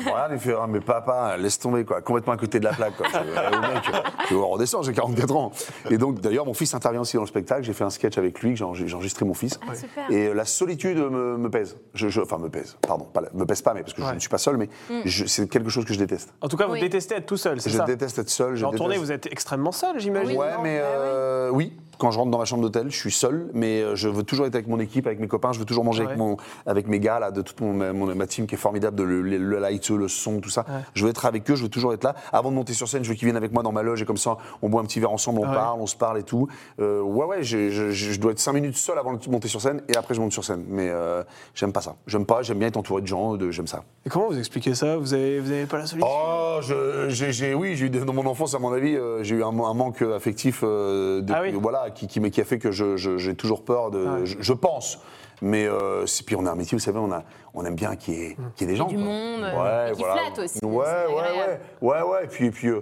voilà, 0.03 0.29
il 0.33 0.39
fait 0.41 0.55
Ah, 0.61 0.67
mais 0.69 0.81
papa, 0.81 1.37
laisse 1.37 1.59
tomber, 1.59 1.85
quoi, 1.85 2.01
complètement 2.01 2.33
à 2.33 2.37
côté 2.37 2.59
de 2.59 2.65
la 2.65 2.73
plaque. 2.73 2.97
Quoi. 2.97 3.07
Je 3.13 4.29
je 4.31 4.35
vais 4.35 4.41
redescendre, 4.43 4.85
j'ai 4.85 4.93
44 4.93 5.37
ans. 5.37 5.53
Et 5.91 5.97
donc, 5.99 6.21
d'ailleurs, 6.21 6.47
mon 6.47 6.55
fils 6.55 6.75
intervient 6.75 7.01
aussi 7.03 7.17
dans 7.17 7.23
le 7.23 7.29
spectacle. 7.29 7.63
J'ai 7.63 7.73
fait 7.73 7.85
un 7.85 7.91
sketch 7.91 8.19
avec 8.19 8.41
lui, 8.41 8.57
j'ai 8.57 8.65
enregistré- 8.65 9.25
mon 9.25 9.35
fils. 9.35 9.59
Ah, 9.69 9.75
super. 9.75 10.11
Et 10.11 10.29
euh, 10.29 10.35
la 10.35 10.45
solitude 10.45 10.99
me, 10.99 11.37
me 11.37 11.49
pèse. 11.51 11.77
Je, 11.95 12.09
je- 12.09 12.21
enfin, 12.21 12.39
me 12.39 12.49
pèse, 12.49 12.77
pardon, 12.87 13.05
pas, 13.05 13.23
me 13.33 13.45
pèse 13.47 13.63
pas, 13.63 13.73
mais 13.75 13.83
parce 13.83 13.95
que 13.95 14.03
je 14.03 14.07
Ouais. 14.09 14.15
ne 14.15 14.19
suis 14.21 14.29
pas 14.29 14.39
seul, 14.39 14.57
mais 14.57 14.69
Mm. 14.91 15.01
je- 15.05 15.27
c'est 15.27 15.49
quelque 15.49 15.71
chose 15.71 15.85
que 15.85 15.95
je 15.95 15.99
déteste. 15.99 16.33
En 16.41 16.49
tout 16.49 16.57
cas, 16.57 16.67
vous 16.67 16.73
Oui. 16.73 16.81
détestez 16.81 17.15
être 17.17 17.27
tout 17.27 17.37
seul, 17.37 17.61
c'est 17.61 17.71
Je 17.71 17.77
ça 17.77 17.85
déteste 17.85 18.19
être 18.19 18.31
seul. 18.31 18.57
Je 18.57 18.65
En 18.65 18.71
tournée, 18.73 18.95
déteste- 18.95 19.05
vous 19.07 19.13
êtes 19.13 19.27
extrêmement 19.31 19.73
seul, 19.73 19.99
j'imagine. 20.01 20.37
Ouais, 20.39 20.55
non 20.57 20.63
mais 20.63 20.79
Bah 20.81 20.85
euh, 20.87 21.51
oui. 21.53 21.73
Quand 21.99 22.11
je 22.13 22.19
rentre 22.19 22.31
dans 22.31 22.39
ma 22.39 22.45
chambre 22.45 22.63
d'hôtel, 22.63 22.91
je 22.91 22.97
suis 22.97 23.11
seul, 23.11 23.51
mais 23.55 23.83
euh, 23.83 23.97
je 23.97 24.09
veux 24.09 24.23
toujours 24.23 24.47
être 24.47 24.55
avec 24.55 24.69
mon 24.69 24.79
équipe, 24.81 25.07
avec 25.07 25.19
mes 25.21 25.27
copains. 25.29 25.53
Je 25.53 25.59
veux 25.59 25.65
toujours 25.65 25.85
manger 25.85 26.03
Ouais. 26.03 26.07
avec, 26.07 26.19
mon, 26.19 26.37
avec 26.67 26.87
mes 26.87 27.01
gars, 27.01 27.19
là, 27.19 27.31
de 27.33 27.43
toute 27.43 27.61
mon, 27.61 27.73
ma, 27.73 27.93
mon- 27.93 28.15
ma 28.15 28.27
team 28.27 28.47
qui 28.47 28.55
est 28.55 28.59
formidable, 28.59 28.97
de 28.97 29.03
le, 29.03 29.21
le, 29.23 29.37
le 29.39 29.59
light, 29.59 29.91
le 29.91 30.07
son, 30.09 30.41
tout 30.41 30.49
ça. 30.51 30.65
Je 30.95 31.05
veux 31.05 31.11
être 31.11 31.27
avec 31.27 31.51
eux, 31.51 31.57
je 31.57 31.65
veux 31.65 31.69
toujours 31.69 31.93
être 31.93 32.05
là. 32.05 32.15
Avant 32.33 32.51
de 32.51 32.57
monter 32.57 32.73
sur 32.73 32.87
scène, 32.89 33.03
je 33.05 33.09
veux 33.09 33.15
qu'ils 33.17 33.27
viennent 33.27 33.37
avec 33.37 33.53
moi 33.53 33.63
dans 33.63 33.73
ma 33.73 33.83
loge 33.83 34.01
et 34.01 34.05
comme 34.05 34.17
ça, 34.17 34.37
on 34.63 34.69
boit 34.69 34.81
un 34.81 34.85
petit 34.85 35.01
verre 35.01 35.11
ensemble, 35.13 35.41
on 35.41 35.49
Ouais. 35.49 35.55
parle, 35.55 35.81
on 35.81 35.87
se 35.87 35.97
parle 35.97 36.19
et 36.19 36.23
tout. 36.23 36.47
Euh, 36.81 37.01
ouais, 37.01 37.27
ouais, 37.27 37.43
je, 37.43 37.71
je- 37.71 37.91
je 37.91 38.21
dois 38.21 38.33
être 38.33 38.39
cinq 38.39 38.53
minutes 38.53 38.77
seul 38.77 38.99
avant 38.99 39.13
de 39.15 39.31
monter 39.31 39.49
sur 39.49 39.61
scène 39.61 39.83
et 39.89 39.97
après 39.97 40.15
je 40.15 40.21
monte 40.21 40.33
sur 40.33 40.45
scène. 40.45 40.65
Mais 40.69 40.89
euh, 40.91 41.23
j'aime 41.55 41.73
pas 41.73 41.81
ça. 41.81 41.97
J'aime 42.07 42.27
pas, 42.27 42.43
j'aime 42.43 42.59
bien 42.59 42.69
être 42.69 42.77
entouré 42.77 43.03
de 43.03 43.07
gens, 43.09 43.35
de, 43.37 43.51
j'aime 43.51 43.67
ça. 43.67 43.83
Et 44.07 44.09
comment 44.11 44.29
vous 44.29 44.39
expliquez 44.39 44.75
ça? 44.75 44.97
Vous 44.97 45.15
avez, 45.15 45.41
vous 45.41 45.51
avez 45.51 45.67
pas 45.67 45.79
la 45.79 45.87
solitude 45.87 46.09
Oh, 46.09 46.59
je- 46.63 47.07
j'ai, 47.09 47.33
j'ai- 47.33 47.55
oui, 47.55 47.75
j'ai 47.75 47.87
eu 47.87 47.91
dans 47.91 48.13
mon 48.13 48.27
enfance, 48.27 48.55
à 48.55 48.59
mon 48.61 48.73
avis, 48.73 48.97
j'ai 49.23 49.35
eu 49.35 49.43
un, 49.43 49.49
un 49.49 49.75
manque 49.75 50.03
affectif, 50.03 50.63
de- 50.63 51.25
Ah 51.33 51.41
oui. 51.43 51.53
voilà, 51.61 51.88
qui, 51.91 52.07
qui, 52.07 52.21
qui 52.31 52.41
a 52.41 52.45
fait 52.45 52.59
que 52.59 52.71
je- 52.73 52.97
je- 52.97 53.17
j'ai 53.19 53.35
toujours 53.35 53.65
peur 53.65 53.91
de, 53.91 54.05
ouais. 54.05 54.21
je, 54.27 54.37
je 54.41 54.53
pense. 54.53 54.99
Mais 55.41 55.67
euh, 55.69 56.05
puis 56.27 56.35
on 56.35 56.45
a 56.47 56.51
un 56.51 56.57
métier, 56.57 56.77
vous 56.77 56.83
savez, 56.83 56.99
on, 56.99 57.13
a, 57.13 57.23
on 57.55 57.65
aime 57.65 57.77
bien 57.77 57.95
qu'il 57.95 58.15
y 58.15 58.23
ait, 58.25 58.37
qu'il 58.57 58.67
y 58.67 58.71
ait 58.71 58.73
des 58.73 58.77
gens. 58.77 58.89
du 58.89 58.97
quoi. 58.97 59.05
monde, 59.05 59.43
euh, 59.45 59.89
et 59.91 59.93
qui 59.93 60.03
flatte 60.03 60.39
aussi, 60.41 60.59
Ouais, 60.65 60.71
ouais, 60.75 61.15
ouais, 61.15 61.61
ouais, 61.81 62.03
ouais. 62.03 62.25
Et 62.25 62.27
puis, 62.27 62.47
et 62.47 62.51
puis 62.51 62.69
euh, 62.69 62.81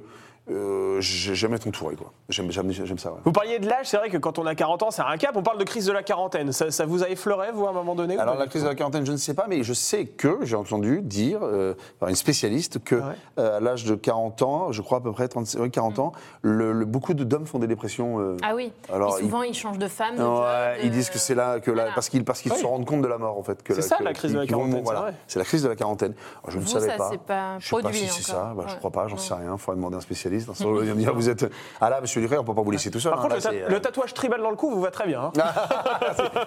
euh, 0.50 1.00
j'ai- 1.00 1.35
j'aime 1.35 1.54
être 1.54 1.66
entouré, 1.66 1.96
quoi. 1.96 2.12
J'aime, 2.28 2.50
j'aime, 2.52 2.70
j'aime 2.70 2.98
ça. 2.98 3.11
ouais. 3.12 3.18
Vous 3.24 3.32
parliez 3.32 3.59
de 3.59 3.68
l'âge, 3.68 3.87
c'est 3.87 3.96
vrai 3.96 4.11
que 4.11 4.16
quand 4.16 4.38
on 4.38 4.46
a 4.46 4.54
40 4.54 4.82
ans, 4.85 4.90
c'est 4.90 5.02
un 5.02 5.16
cap. 5.16 5.32
On 5.37 5.42
parle 5.42 5.59
de 5.59 5.64
crise 5.64 5.87
de 5.87 5.92
la 5.92 6.02
quarantaine. 6.02 6.52
Ça, 6.52 6.70
ça 6.70 6.87
vous 6.87 7.02
a 7.02 7.09
effleuré, 7.09 7.48
vous, 7.52 7.66
à 7.66 7.70
un 7.70 7.72
moment 7.72 7.94
donné 7.94 8.16
Alors 8.18 8.37
la 8.37 8.46
crise 8.46 8.62
de 8.62 8.68
la 8.68 8.74
quarantaine, 8.74 9.04
je 9.04 9.12
ne 9.12 9.16
sais 9.16 9.35
pas, 9.35 9.46
mais 9.48 9.62
je 9.64 9.72
sais 9.72 10.06
que 10.06 10.38
j'ai 10.42 10.56
entendu 10.56 11.00
dire 11.02 11.40
euh, 11.42 11.74
par 11.98 12.09
une 12.09 12.14
spécialiste 12.16 12.82
que 12.85 12.96
Ah 13.02 13.09
ouais 13.09 13.14
euh, 13.38 13.56
à 13.56 13.61
l'âge 13.61 13.85
de 13.85 13.94
40 13.96 14.42
ans, 14.42 14.72
je 14.72 14.82
crois 14.82 14.98
à 14.98 15.00
peu 15.00 15.12
près 15.12 15.28
30, 15.28 15.52
ouais, 15.59 15.70
40 15.70 15.98
ans, 15.98 16.12
le, 16.42 16.72
le- 16.72 16.85
beaucoup 16.85 17.14
de 17.14 17.24
d'hommes 17.24 17.46
font 17.46 17.59
des 17.59 17.66
dépressions. 17.66 18.20
euh, 18.20 18.37
Ah 18.42 18.54
oui. 18.54 18.72
Alors, 18.92 19.18
et 19.18 19.22
souvent, 19.22 19.42
ils 19.42 19.54
changent 19.54 19.78
de 19.78 19.88
femme. 19.88 20.16
de 20.16 20.85
ils 20.85 20.90
disent 20.90 21.11
que 21.11 21.18
c'est 21.18 21.35
là 21.35 21.59
que 21.61 21.70
là 21.70 21.82
Voilà. 21.82 21.94
parce 21.94 22.09
qu'ils 22.09 22.24
parce 22.24 22.40
qu'ils 22.40 22.52
Oui. 22.52 22.59
se 22.59 22.66
rendent 22.66 22.87
compte 22.87 23.02
de 23.02 23.09
la 23.09 23.18
mort 23.18 23.37
en 23.38 23.42
fait. 23.42 23.62
que 23.62 23.74
C'est 23.74 23.82
ça, 23.82 23.96
que- 23.96 24.04
la 24.04 24.12
crise 24.12 24.32
de 24.32 24.38
la 24.38 24.46
quarantaine, 24.46 24.74
c'est 24.76 24.82
voilà. 24.82 25.00
vrai. 25.00 25.14
C'est 25.26 25.38
la 25.38 25.44
crise 25.44 25.62
de 25.62 25.68
la 25.68 25.76
quarantaine. 25.76 26.14
Alors, 26.44 26.50
je 26.50 26.59
ne 26.59 26.66
savais 26.66 26.88
ça, 26.90 26.96
pas. 26.96 27.09
c'est 27.11 27.20
pas 27.20 27.59
je 27.59 27.64
sais 27.66 27.70
pas 27.76 27.80
produit 27.80 27.98
si 28.00 28.09
c'est 28.22 28.30
ça. 28.32 28.52
Bah, 28.56 28.64
Je 28.68 28.74
crois 28.76 28.90
pas. 28.90 29.09
J'en 29.09 29.16
sais 29.16 29.35
rien. 29.35 29.52
Il 29.54 29.59
faudrait 29.59 29.76
demander 29.76 29.94
à 29.96 29.98
un 29.98 30.00
spécialiste. 30.02 30.36
Vous 30.44 31.29
êtes 31.31 31.46
ah 31.81 31.90
là 31.90 32.01
Monsieur 32.01 32.20
Ducré, 32.20 32.38
on 32.38 32.44
peut 32.44 32.55
pas 32.55 32.62
vous 32.62 32.70
laisser 32.70 32.90
tout 32.90 33.01
seul. 33.01 33.12
Par 33.12 33.20
hein, 33.25 33.29
contre, 33.29 33.44
là, 33.44 33.51
le, 33.53 33.59
ta- 33.61 33.64
euh, 33.64 33.68
le 33.68 33.81
tatouage 33.81 34.14
tribal 34.14 34.40
dans 34.42 34.51
le 34.51 34.57
cou 34.57 34.70
vous 34.70 34.81
va 34.81 34.90
très 34.90 35.07
bien. 35.07 35.20
hein. 35.22 35.33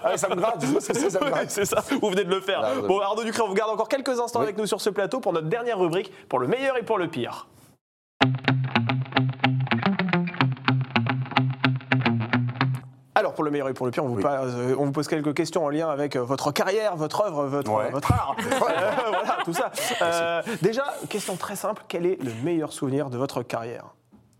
ah, 0.03 0.17
ça 0.17 0.29
me 0.29 0.35
c'est, 0.79 0.93
ça 1.65 1.65
ça, 1.65 1.81
vous 2.01 2.09
venez 2.09 2.23
de 2.23 2.29
le 2.29 2.41
faire. 2.41 2.61
Là, 2.61 2.71
Bon, 2.87 2.99
Arnaud 2.99 3.23
Ducré, 3.23 3.41
on 3.41 3.47
vous 3.47 3.53
garde 3.53 3.71
encore 3.71 3.89
quelques 3.89 4.19
instants 4.19 4.39
Oui. 4.39 4.45
avec 4.45 4.57
nous 4.57 4.65
sur 4.65 4.81
ce 4.81 4.89
plateau 4.89 5.19
pour 5.19 5.33
notre 5.33 5.47
dernière 5.47 5.77
rubrique, 5.79 6.11
pour 6.27 6.39
le 6.39 6.47
meilleur 6.47 6.77
et 6.77 6.83
pour 6.83 6.97
le 6.97 7.07
pire. 7.07 7.47
Alors, 13.19 13.33
pour 13.33 13.43
le 13.43 13.51
meilleur 13.51 13.67
et 13.67 13.73
pour 13.73 13.85
le 13.85 13.91
pire, 13.91 14.05
on 14.05 14.07
vous, 14.07 14.15
Oui. 14.15 14.23
euh, 14.25 14.75
on 14.79 14.85
vous 14.85 14.91
pose 14.93 15.09
quelques 15.09 15.33
questions 15.33 15.65
en 15.65 15.69
lien 15.69 15.89
avec 15.89 16.15
euh, 16.15 16.21
votre 16.23 16.51
carrière, 16.53 16.95
votre 16.95 17.19
œuvre, 17.21 17.47
votre, 17.47 17.69
Ouais. 17.71 17.91
votre 17.91 18.11
art. 18.13 18.35
Euh, 18.49 19.09
voilà, 19.09 19.37
tout 19.43 19.53
ça. 19.53 20.41
Déjà, 20.61 20.85
question 21.09 21.35
très 21.35 21.55
simple 21.57 21.83
quel 21.89 22.05
est 22.05 22.17
le 22.23 22.31
meilleur 22.45 22.71
souvenir 22.71 23.09
de 23.09 23.17
votre 23.17 23.43
carrière? 23.43 23.87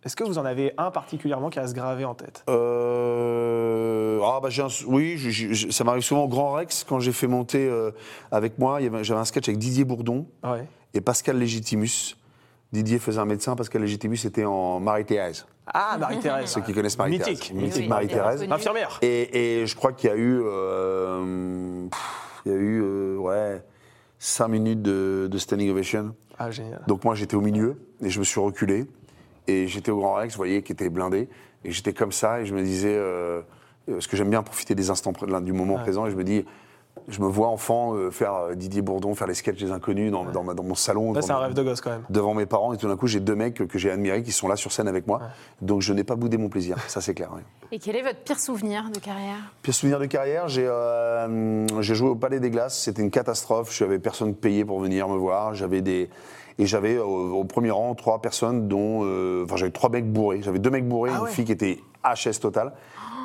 Est-ce 0.06 0.16
que 0.16 0.24
vous 0.24 0.38
en 0.38 0.46
avez 0.46 0.74
un 0.78 0.92
particulièrement 0.92 1.50
qui 1.50 1.60
reste 1.60 1.74
gravé 1.76 2.06
en 2.06 2.14
tête? 2.16 2.46
Euh, 2.50 4.20
ah 4.24 4.40
bah 4.42 4.50
j'ai 4.50 4.62
un- 4.62 4.68
oui, 4.88 5.20
ça 5.72 5.84
m'arrive 5.84 6.04
souvent 6.04 6.24
au 6.24 6.28
Grand 6.30 6.52
Rex 6.54 6.86
quand 6.88 7.00
j'ai 7.02 7.12
fait 7.12 7.28
monter 7.28 7.68
euh, 7.68 7.92
avec 8.32 8.58
moi. 8.60 8.80
J'avais 9.02 9.20
un 9.20 9.26
sketch 9.26 9.50
avec 9.50 9.60
Didier 9.60 9.84
Bourdon 9.84 10.26
Ouais. 10.44 10.66
et 10.94 11.02
Pascal 11.02 11.38
Légitimus. 11.38 12.16
Didier 12.72 13.00
faisait 13.00 13.20
un 13.20 13.26
médecin, 13.26 13.56
Pascal 13.56 13.82
Légitimus 13.82 14.18
était 14.26 14.46
en 14.46 14.80
Marie-Thérèse. 14.80 15.46
Ah, 15.66 15.98
Marie-Thérèse. 16.00 16.50
Ceux 16.50 16.62
qui 16.62 16.74
connaissent 16.74 16.98
Marie-Thérèse. 16.98 17.30
Mythique. 17.40 17.54
Mythique 17.56 17.82
Oui, 17.84 17.88
Marie-Thérèse. 17.88 18.46
Infirmière. 18.50 19.00
Et, 19.02 19.62
et 19.62 19.66
je 19.66 19.76
crois 19.76 19.92
qu'il 19.94 20.10
y 20.10 20.14
a 20.14 20.16
eu. 20.16 20.40
euh, 20.44 21.88
pff, 21.90 22.42
il 22.46 22.52
y 22.52 22.56
a 22.56 22.58
eu. 22.58 22.82
euh, 22.84 23.18
ouais. 23.18 23.64
5 24.22 24.48
minutes 24.50 24.82
de, 24.82 25.28
de 25.32 25.38
standing 25.38 25.70
ovation. 25.72 26.14
Ah, 26.38 26.52
génial. 26.52 26.82
Donc 26.88 27.04
moi 27.06 27.16
j'étais 27.16 27.36
au 27.36 27.42
milieu 27.42 27.78
et 28.02 28.10
je 28.10 28.20
me 28.20 28.24
suis 28.26 28.40
reculé 28.40 28.86
et 29.48 29.68
j'étais 29.68 29.92
au 29.92 29.98
Grand 30.00 30.14
Rex, 30.16 30.34
vous 30.34 30.38
voyez, 30.40 30.62
qui 30.62 30.72
était 30.74 30.90
blindé 30.90 31.30
et 31.64 31.72
j'étais 31.72 31.94
comme 31.94 32.12
ça 32.12 32.42
et 32.42 32.46
je 32.46 32.54
me 32.54 32.62
disais, 32.62 32.94
euh, 32.96 33.42
parce 33.88 34.08
que 34.08 34.16
j'aime 34.18 34.30
bien 34.30 34.44
profiter 34.44 34.76
des 34.76 34.90
instants 34.90 35.14
du 35.42 35.54
moment 35.54 35.76
Ouais. 35.76 35.82
présent 35.82 36.06
et 36.06 36.12
je 36.12 36.16
me 36.18 36.24
dis, 36.26 36.46
je 37.08 37.22
me 37.22 37.28
vois 37.28 37.48
enfant 37.48 37.96
euh, 37.96 38.12
faire 38.12 38.36
euh, 38.36 38.56
Didier 38.56 38.82
Bourdon, 38.84 39.16
faire 39.16 39.26
les 39.26 39.34
sketchs 39.34 39.58
des 39.60 39.72
inconnus 39.72 40.12
dans, 40.12 40.26
dans 40.26 40.44
ma- 40.44 40.54
dans 40.54 40.62
mon 40.64 40.76
salon. 40.76 41.14
C'est 41.20 41.32
un 41.32 41.38
rêve 41.40 41.54
de 41.56 41.64
gosse 41.64 41.82
quand 41.82 41.90
même. 41.90 42.04
devant 42.10 42.36
mes 42.36 42.46
parents 42.46 42.72
et 42.74 42.78
tout 42.78 42.88
d'un 42.88 42.96
coup 42.98 43.08
j'ai 43.08 43.20
deux 43.20 43.34
mecs 43.36 43.56
que, 43.56 43.64
que 43.64 43.80
j'ai 43.80 43.90
admirés 43.90 44.22
qui 44.22 44.32
sont 44.32 44.48
là 44.48 44.56
sur 44.56 44.72
scène 44.72 44.88
avec 44.88 45.08
moi. 45.08 45.22
Donc 45.62 45.82
je 45.82 45.92
n'ai 45.94 46.04
pas 46.04 46.16
boudé 46.16 46.38
mon 46.38 46.50
plaisir, 46.50 46.78
ça 46.88 47.02
c'est 47.02 47.16
clair. 47.16 47.30
ouais. 47.34 47.42
Et 47.72 47.80
quel 47.80 47.96
est 47.96 48.04
votre 48.04 48.20
pire 48.20 48.40
souvenir 48.40 48.90
de 48.94 49.00
carrière? 49.00 49.38
Pire 49.64 49.74
souvenir 49.74 50.00
de 50.00 50.06
carrière, 50.06 50.48
j'ai 50.50 50.68
euh, 50.68 51.66
j'ai 51.82 51.96
joué 51.96 52.10
au 52.10 52.16
Palais 52.16 52.40
des 52.40 52.50
Glaces, 52.52 52.78
c'était 52.80 53.02
une 53.02 53.12
catastrophe, 53.12 53.76
je 53.76 53.84
n'avais 53.84 53.98
personne 54.00 54.36
payé 54.36 54.64
pour 54.66 54.80
venir 54.80 55.08
me 55.08 55.18
voir, 55.18 55.54
j'avais 55.56 55.82
des 55.82 56.10
et 56.60 56.66
j'avais 56.66 56.98
au, 56.98 57.36
au 57.40 57.44
premier 57.46 57.72
rang 57.72 57.96
trois 57.96 58.22
personnes 58.22 58.68
dont 58.68 59.02
euh, 59.04 59.46
enfin 59.46 59.56
j'avais 59.56 59.72
trois 59.72 59.90
mecs 59.90 60.12
bourrés, 60.12 60.42
j'avais 60.44 60.60
deux 60.60 60.70
mecs 60.70 60.88
bourrés, 60.88 61.12
Ah 61.14 61.18
une 61.20 61.24
ouais. 61.24 61.32
fille 61.32 61.46
qui 61.46 61.54
était 61.54 61.80
HS 62.04 62.40
totale 62.42 62.74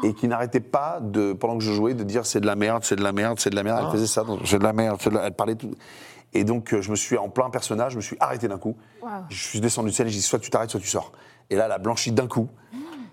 et 0.02 0.12
qui 0.14 0.28
n'arrêtait 0.28 0.60
pas 0.60 0.98
de 1.00 1.32
pendant 1.32 1.56
que 1.58 1.64
je 1.64 1.72
jouais 1.72 1.94
de 1.94 2.02
dire 2.04 2.26
c'est 2.26 2.40
de 2.40 2.46
la 2.46 2.56
merde, 2.56 2.84
c'est 2.84 2.96
de 2.96 3.02
la 3.02 3.12
merde, 3.12 3.38
c'est 3.40 3.50
de 3.50 3.56
la 3.56 3.62
merde, 3.62 3.78
Ah. 3.82 3.84
elle 3.86 3.92
faisait 3.92 4.06
ça, 4.06 4.24
c'est 4.44 4.58
de 4.58 4.64
la 4.64 4.72
merde, 4.72 4.98
c'est 5.02 5.10
de 5.10 5.14
la- 5.14 5.26
elle 5.26 5.32
parlait 5.34 5.54
tout 5.54 5.72
et 6.36 6.42
donc 6.44 6.74
euh, 6.74 6.82
je 6.82 6.90
me 6.90 6.96
suis 6.96 7.16
en 7.16 7.28
plein 7.28 7.48
personnage, 7.48 7.92
je 7.92 7.96
me 7.96 8.02
suis 8.02 8.16
arrêté 8.18 8.48
d'un 8.48 8.58
coup. 8.58 8.76
Je 9.28 9.40
suis 9.40 9.60
descendu 9.60 9.90
de 9.90 9.94
scène 9.94 10.08
et 10.08 10.10
j'ai 10.10 10.16
dit 10.16 10.22
soit 10.22 10.40
tu 10.40 10.50
t'arrêtes, 10.50 10.70
soit 10.70 10.80
tu 10.80 10.88
sors. 10.88 11.12
Et 11.48 11.54
là, 11.54 11.66
elle 11.66 11.72
a 11.72 11.78
blanchi 11.78 12.10
d'un 12.10 12.26
coup. 12.26 12.48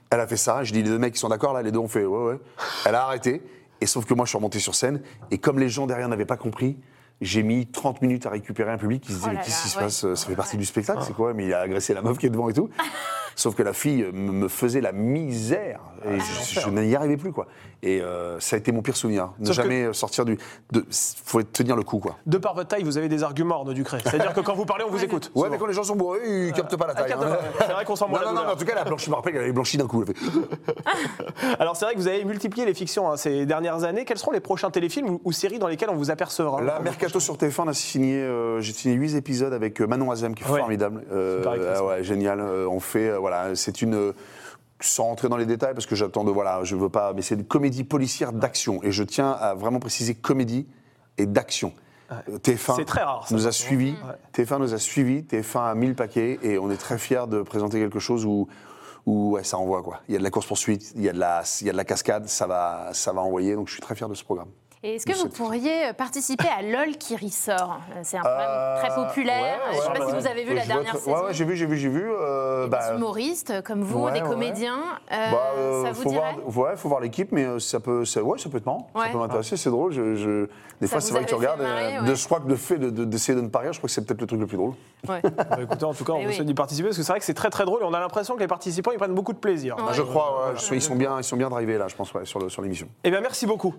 Elle 0.09 0.19
a 0.19 0.25
fait 0.25 0.37
ça. 0.37 0.63
Je 0.63 0.73
dis 0.73 0.81
les 0.81 0.89
deux 0.89 0.97
mecs 0.97 1.13
qui 1.13 1.19
sont 1.19 1.29
d'accord 1.29 1.53
là, 1.53 1.61
les 1.61 1.71
deux 1.71 1.77
ont 1.79 1.87
fait 1.87 2.03
ouais 2.03 2.23
ouais. 2.31 2.39
Elle 2.85 2.95
a 2.95 3.03
arrêté. 3.03 3.43
Et 3.79 3.85
sauf 3.85 4.05
que 4.05 4.13
moi, 4.15 4.25
je 4.25 4.29
suis 4.29 4.37
remonté 4.37 4.57
sur 4.59 4.73
scène. 4.73 5.01
Et 5.29 5.37
comme 5.37 5.59
les 5.59 5.69
gens 5.69 5.85
derrière 5.85 6.07
n'avaient 6.09 6.25
pas 6.25 6.35
compris, 6.37 6.77
j'ai 7.21 7.43
mis 7.43 7.67
30 7.67 8.01
minutes 8.01 8.25
à 8.25 8.31
récupérer 8.31 8.71
un 8.71 8.77
public 8.79 9.03
qui 9.03 9.11
se 9.11 9.17
disait 9.17 9.29
Oh 9.31 9.35
mais 9.37 9.43
qu'est-ce 9.43 9.61
qui 9.61 9.69
se 9.69 9.77
ouais. 9.77 9.83
passe? 9.83 10.13
Ça 10.15 10.27
fait 10.27 10.35
partie 10.35 10.57
du 10.57 10.65
spectacle, 10.65 11.01
c'est 11.05 11.13
quoi? 11.13 11.33
Mais 11.35 11.45
il 11.45 11.53
a 11.53 11.59
agressé 11.59 11.93
la 11.93 12.01
meuf 12.01 12.17
qui 12.17 12.25
est 12.25 12.29
devant 12.31 12.49
et 12.49 12.53
tout. 12.53 12.69
Sauf 13.41 13.55
que 13.55 13.63
la 13.63 13.73
fille 13.73 14.03
euh, 14.03 14.11
me 14.11 14.31
me 14.31 14.47
faisait 14.47 14.81
la 14.81 14.91
misère 14.91 15.79
et 16.05 16.19
je, 16.19 16.59
je 16.59 16.69
n'y 16.69 16.95
arrivais 16.95 17.17
plus 17.17 17.31
quoi. 17.31 17.47
Et 17.83 17.99
euh, 18.01 18.39
ça 18.39 18.55
a 18.55 18.59
été 18.59 18.71
mon 18.71 18.83
pire 18.83 18.95
souvenir. 18.95 19.31
Ne 19.39 19.45
Sauf 19.47 19.55
que- 19.57 19.63
jamais 19.63 19.83
euh, 19.85 19.93
sortir 19.93 20.25
du. 20.25 20.37
De, 20.71 20.85
faut 20.91 21.41
tenir 21.41 21.75
le 21.75 21.81
coup 21.81 21.97
quoi. 21.97 22.17
De 22.27 22.37
par 22.37 22.53
votre 22.53 22.67
taille, 22.69 22.83
vous 22.83 22.99
avez 22.99 23.09
des 23.09 23.23
arguments, 23.23 23.55
Arnaud 23.55 23.73
Ducré. 23.73 23.97
C'est-à-dire 24.03 24.33
que 24.33 24.41
quand 24.41 24.53
vous 24.53 24.65
parlez, 24.65 24.83
on 24.87 24.91
vous 24.91 25.03
écoute. 25.03 25.31
Ouais, 25.33 25.49
mais 25.49 25.57
quand 25.57 25.65
les 25.65 25.73
gens 25.73 25.83
sont 25.83 25.95
bourrés, 25.95 26.19
ils 26.47 26.53
captent 26.53 26.75
pas 26.75 26.85
la 26.85 26.93
Ah, 26.95 27.01
taille. 27.01 27.13
hein. 27.13 27.37
C'est 27.59 27.73
vrai 27.73 27.83
qu'on 27.85 27.95
moins 28.07 28.19
Non, 28.19 28.25
la 28.25 28.31
non, 28.31 28.33
non, 28.41 28.41
mais 28.47 28.51
en 28.53 28.55
tout 28.55 28.65
cas, 28.65 28.73
elle 28.73 28.77
a 28.79 28.83
blanchi, 28.83 29.05
je 29.05 29.09
me 29.09 29.15
rappelle 29.15 29.33
qu'elle 29.33 29.41
avait 29.41 29.51
blanchi 29.51 29.77
d'un 29.77 29.87
coup. 29.87 30.03
Alors 31.59 31.75
c'est 31.75 31.85
vrai 31.85 31.93
que 31.95 31.99
vous 31.99 32.07
avez 32.07 32.23
multiplié 32.25 32.65
les 32.65 32.73
fictions 32.73 33.09
hein, 33.11 33.17
ces 33.17 33.45
dernières 33.45 33.83
années. 33.83 34.05
Quels 34.05 34.17
seront 34.17 34.31
les 34.31 34.39
prochains 34.39 34.69
téléfilms 34.69 35.09
ou, 35.09 35.21
ou 35.23 35.31
séries 35.31 35.59
dans 35.59 35.67
lesquels 35.67 35.89
on 35.89 35.95
vous 35.95 36.11
apercevra 36.11 36.61
Là, 36.61 36.79
Mercato 36.83 37.19
sur 37.19 37.35
TF1, 37.37 37.61
on 37.63 37.67
a 37.67 37.73
signé, 37.73 38.17
euh, 38.21 38.59
j'ai 38.61 38.73
signé 38.73 38.95
8 38.95 39.15
épisodes 39.15 39.53
avec 39.53 39.81
euh, 39.81 39.87
Manon 39.87 40.11
Azem, 40.11 40.35
qui 40.35 40.43
est 40.43 40.47
Ouais. 40.49 40.59
formidable. 40.59 41.03
Euh, 41.11 41.43
ah 41.77 41.83
ouais, 41.83 42.03
génial. 42.03 42.39
Euh, 42.39 42.67
on 42.69 42.79
fait, 42.79 43.09
euh, 43.09 43.19
voilà, 43.31 43.55
c'est 43.55 43.81
une. 43.81 44.13
sans 44.81 45.03
rentrer 45.05 45.29
dans 45.29 45.37
les 45.37 45.45
détails, 45.45 45.73
parce 45.73 45.85
que 45.85 45.95
j'attends 45.95 46.23
de. 46.23 46.31
Voilà, 46.31 46.63
je 46.63 46.75
veux 46.75 46.89
pas. 46.89 47.13
Mais 47.13 47.21
c'est 47.21 47.35
une 47.35 47.45
comédie 47.45 47.83
policière 47.83 48.33
d'action. 48.33 48.81
Et 48.83 48.91
je 48.91 49.03
tiens 49.03 49.31
à 49.31 49.53
vraiment 49.53 49.79
préciser 49.79 50.15
comédie 50.15 50.67
et 51.17 51.25
d'action. 51.25 51.73
Euh, 52.11 52.37
TF1 52.39 52.75
C'est 52.75 52.85
très 52.85 53.03
rare, 53.03 53.25
ça, 53.27 53.33
nous 53.35 53.47
a 53.47 53.51
suivis. 53.53 53.91
Ouais. 53.91 54.43
TF1 54.43 54.59
nous 54.59 54.73
a 54.73 54.77
suivis. 54.77 55.21
TF1 55.21 55.69
a 55.71 55.75
mis 55.75 55.87
le 55.87 55.93
paquet. 55.93 56.39
Et 56.43 56.57
on 56.59 56.69
est 56.69 56.77
très 56.77 56.97
fiers 56.97 57.23
de 57.27 57.41
présenter 57.41 57.79
quelque 57.79 57.99
chose 57.99 58.25
où. 58.25 58.47
où 59.05 59.31
ouais, 59.31 59.43
ça 59.43 59.57
envoie 59.57 59.81
quoi. 59.81 60.01
Il 60.09 60.13
y 60.13 60.15
a 60.15 60.19
de 60.19 60.23
la 60.23 60.29
course-poursuite, 60.29 60.91
il 60.95 61.01
y, 61.03 61.09
a 61.09 61.13
de 61.13 61.19
la- 61.19 61.43
il 61.61 61.67
y 61.67 61.69
a 61.69 61.73
de 61.73 61.77
la 61.77 61.85
cascade, 61.85 62.27
ça 62.27 62.45
va, 62.47 62.89
ça 62.93 63.13
va 63.13 63.21
envoyer. 63.21 63.55
Donc 63.55 63.67
je 63.67 63.73
suis 63.73 63.81
très 63.81 63.95
fier 63.95 64.07
de 64.09 64.13
ce 64.13 64.23
programme. 64.23 64.49
Et 64.83 64.95
est-ce 64.95 65.05
que 65.05 65.13
vous 65.15 65.29
pourriez 65.29 65.93
participer 65.95 66.47
à 66.47 66.63
LOL 66.63 66.97
qui 66.97 67.15
ressort 67.15 67.81
C'est 68.01 68.17
un 68.17 68.21
programme 68.21 68.47
Euh, 68.49 68.79
très 68.81 68.95
populaire. 68.95 69.59
ouais, 69.69 69.73
je 69.73 69.77
ne 69.77 69.81
sais 69.83 69.87
ouais, 69.89 69.99
pas 69.99 70.07
si 70.07 70.15
vous 70.15 70.27
avez 70.27 70.43
vu 70.43 70.49
Ouais, 70.49 70.55
la 70.55 70.65
dernière 70.65 70.95
saison. 70.95 71.13
Ouais, 71.15 71.21
ouais, 71.25 71.33
j'ai 71.33 71.45
vu, 71.45 71.55
j'ai 71.55 71.67
vu, 71.67 71.77
j'ai 71.77 71.87
vu. 71.89 72.03
euh, 72.11 72.65
bah, 72.67 72.89
des 72.89 72.95
humoristes 72.97 73.61
comme 73.61 73.83
vous, 73.83 74.05
ouais, 74.05 74.11
des 74.13 74.21
ouais. 74.21 74.27
comédiens. 74.27 74.79
Euh, 75.11 75.31
bah, 75.31 75.37
euh, 75.55 75.83
ça 75.83 75.91
vous 75.91 76.01
faut 76.01 76.09
dirait 76.09 76.35
voir, 76.47 76.69
ouais, 76.71 76.77
faut 76.77 76.89
voir 76.89 76.99
l'équipe, 76.99 77.31
mais 77.31 77.45
euh, 77.45 77.59
ça 77.59 77.79
peut, 77.79 78.05
ça, 78.05 78.23
ouais, 78.23 78.39
ça 78.39 78.49
peut 78.49 78.57
être 78.57 78.65
marrant. 78.65 78.89
Ouais. 78.95 79.05
Ça 79.05 79.09
peut 79.11 79.17
m'intéresser, 79.19 79.55
c'est 79.55 79.69
drôle. 79.69 79.91
Je, 79.93 80.15
je- 80.15 80.47
des 80.81 80.87
Ça 80.87 80.93
fois, 80.93 81.01
c'est 81.01 81.13
vrai 81.13 81.25
que 81.25 81.29
tu 81.29 81.35
regardes. 81.35 81.61
euh, 81.61 81.63
marrer, 81.63 81.97
de, 82.03 82.09
ouais. 82.09 82.15
je 82.15 82.25
crois 82.25 82.39
que 82.39 82.47
le 82.47 82.55
fait 82.55 82.79
de- 82.79 82.89
de- 82.89 83.05
d'essayer 83.05 83.35
de, 83.35 83.41
ne 83.43 83.49
pas 83.49 83.59
rire, 83.59 83.73
je 83.73 83.77
crois 83.79 83.87
que 83.87 83.93
c'est 83.93 84.03
peut-être 84.03 84.21
le 84.21 84.25
truc 84.25 84.39
le 84.39 84.47
plus 84.47 84.57
drôle. 84.57 84.73
Ouais. 85.07 85.21
Bah, 85.51 85.57
écoutez, 85.61 85.85
en 85.85 85.93
tout 85.93 86.03
cas, 86.05 86.13
on 86.13 86.21
vous 86.21 86.27
oui. 86.29 86.33
souhaite 86.33 86.47
d'y 86.47 86.55
participer 86.55 86.87
parce 86.87 86.97
que 86.97 87.03
c'est 87.03 87.11
vrai 87.11 87.19
que 87.19 87.25
c'est 87.25 87.35
très 87.35 87.51
très 87.51 87.65
drôle 87.65 87.81
et 87.83 87.85
on 87.85 87.93
a 87.93 87.99
l'impression 87.99 88.33
que 88.33 88.39
les 88.39 88.47
participants 88.47 88.89
ils 88.91 88.97
prennent 88.97 89.13
beaucoup 89.13 89.33
de 89.33 89.37
plaisir. 89.37 89.75
Je 89.91 90.01
crois, 90.01 90.53
ils 90.71 90.81
sont 90.81 90.95
bien, 90.95 91.17
ils 91.19 91.23
sont 91.23 91.37
bien 91.37 91.49
drivés 91.49 91.77
là, 91.77 91.87
je 91.87 91.95
pense, 91.95 92.11
sur 92.23 92.61
l'émission. 92.63 92.87
Eh 93.03 93.11
bien, 93.11 93.21
merci 93.21 93.45
beaucoup, 93.45 93.75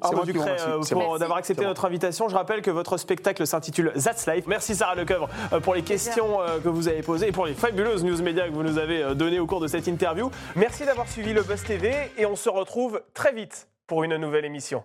Moi. 0.95 1.19
d'avoir 1.19 1.39
accepté 1.39 1.65
notre 1.65 1.85
invitation. 1.85 2.29
Je 2.29 2.35
rappelle 2.35 2.63
que 2.63 2.71
votre 2.71 2.97
spectacle 2.97 3.47
s'intitule 3.47 3.93
That's 3.93 4.27
Life. 4.27 4.45
Merci 4.47 4.75
Sarah 4.75 4.95
Lecoeuvre 4.95 5.29
euh, 5.53 5.61
pour 5.61 5.75
les 5.75 5.83
questions 5.83 6.41
euh, 6.41 6.59
que 6.61 6.69
vous 6.69 6.89
avez 6.89 7.03
posées 7.03 7.29
et 7.29 7.33
pour 7.33 7.47
les 7.47 7.55
fabuleuses 7.55 8.05
news 8.05 8.21
médias 8.23 8.49
que 8.49 8.53
vous 8.53 8.63
nous 8.63 8.79
avez 8.79 9.03
euh, 9.03 9.15
données 9.15 9.41
au 9.41 9.47
cours 9.47 9.61
de 9.61 9.67
cette 9.67 9.87
interview. 9.87 10.31
Merci 10.57 10.85
d'avoir 10.85 11.09
suivi 11.09 11.33
le 11.33 11.43
Buzz 11.43 11.63
TV 11.63 11.93
et 12.17 12.27
on 12.27 12.37
se 12.37 12.49
retrouve 12.49 13.03
très 13.15 13.33
vite 13.33 13.69
pour 13.87 14.05
une 14.05 14.17
nouvelle 14.17 14.45
émission. 14.45 14.85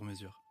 sur 0.01 0.07
mesure. 0.07 0.50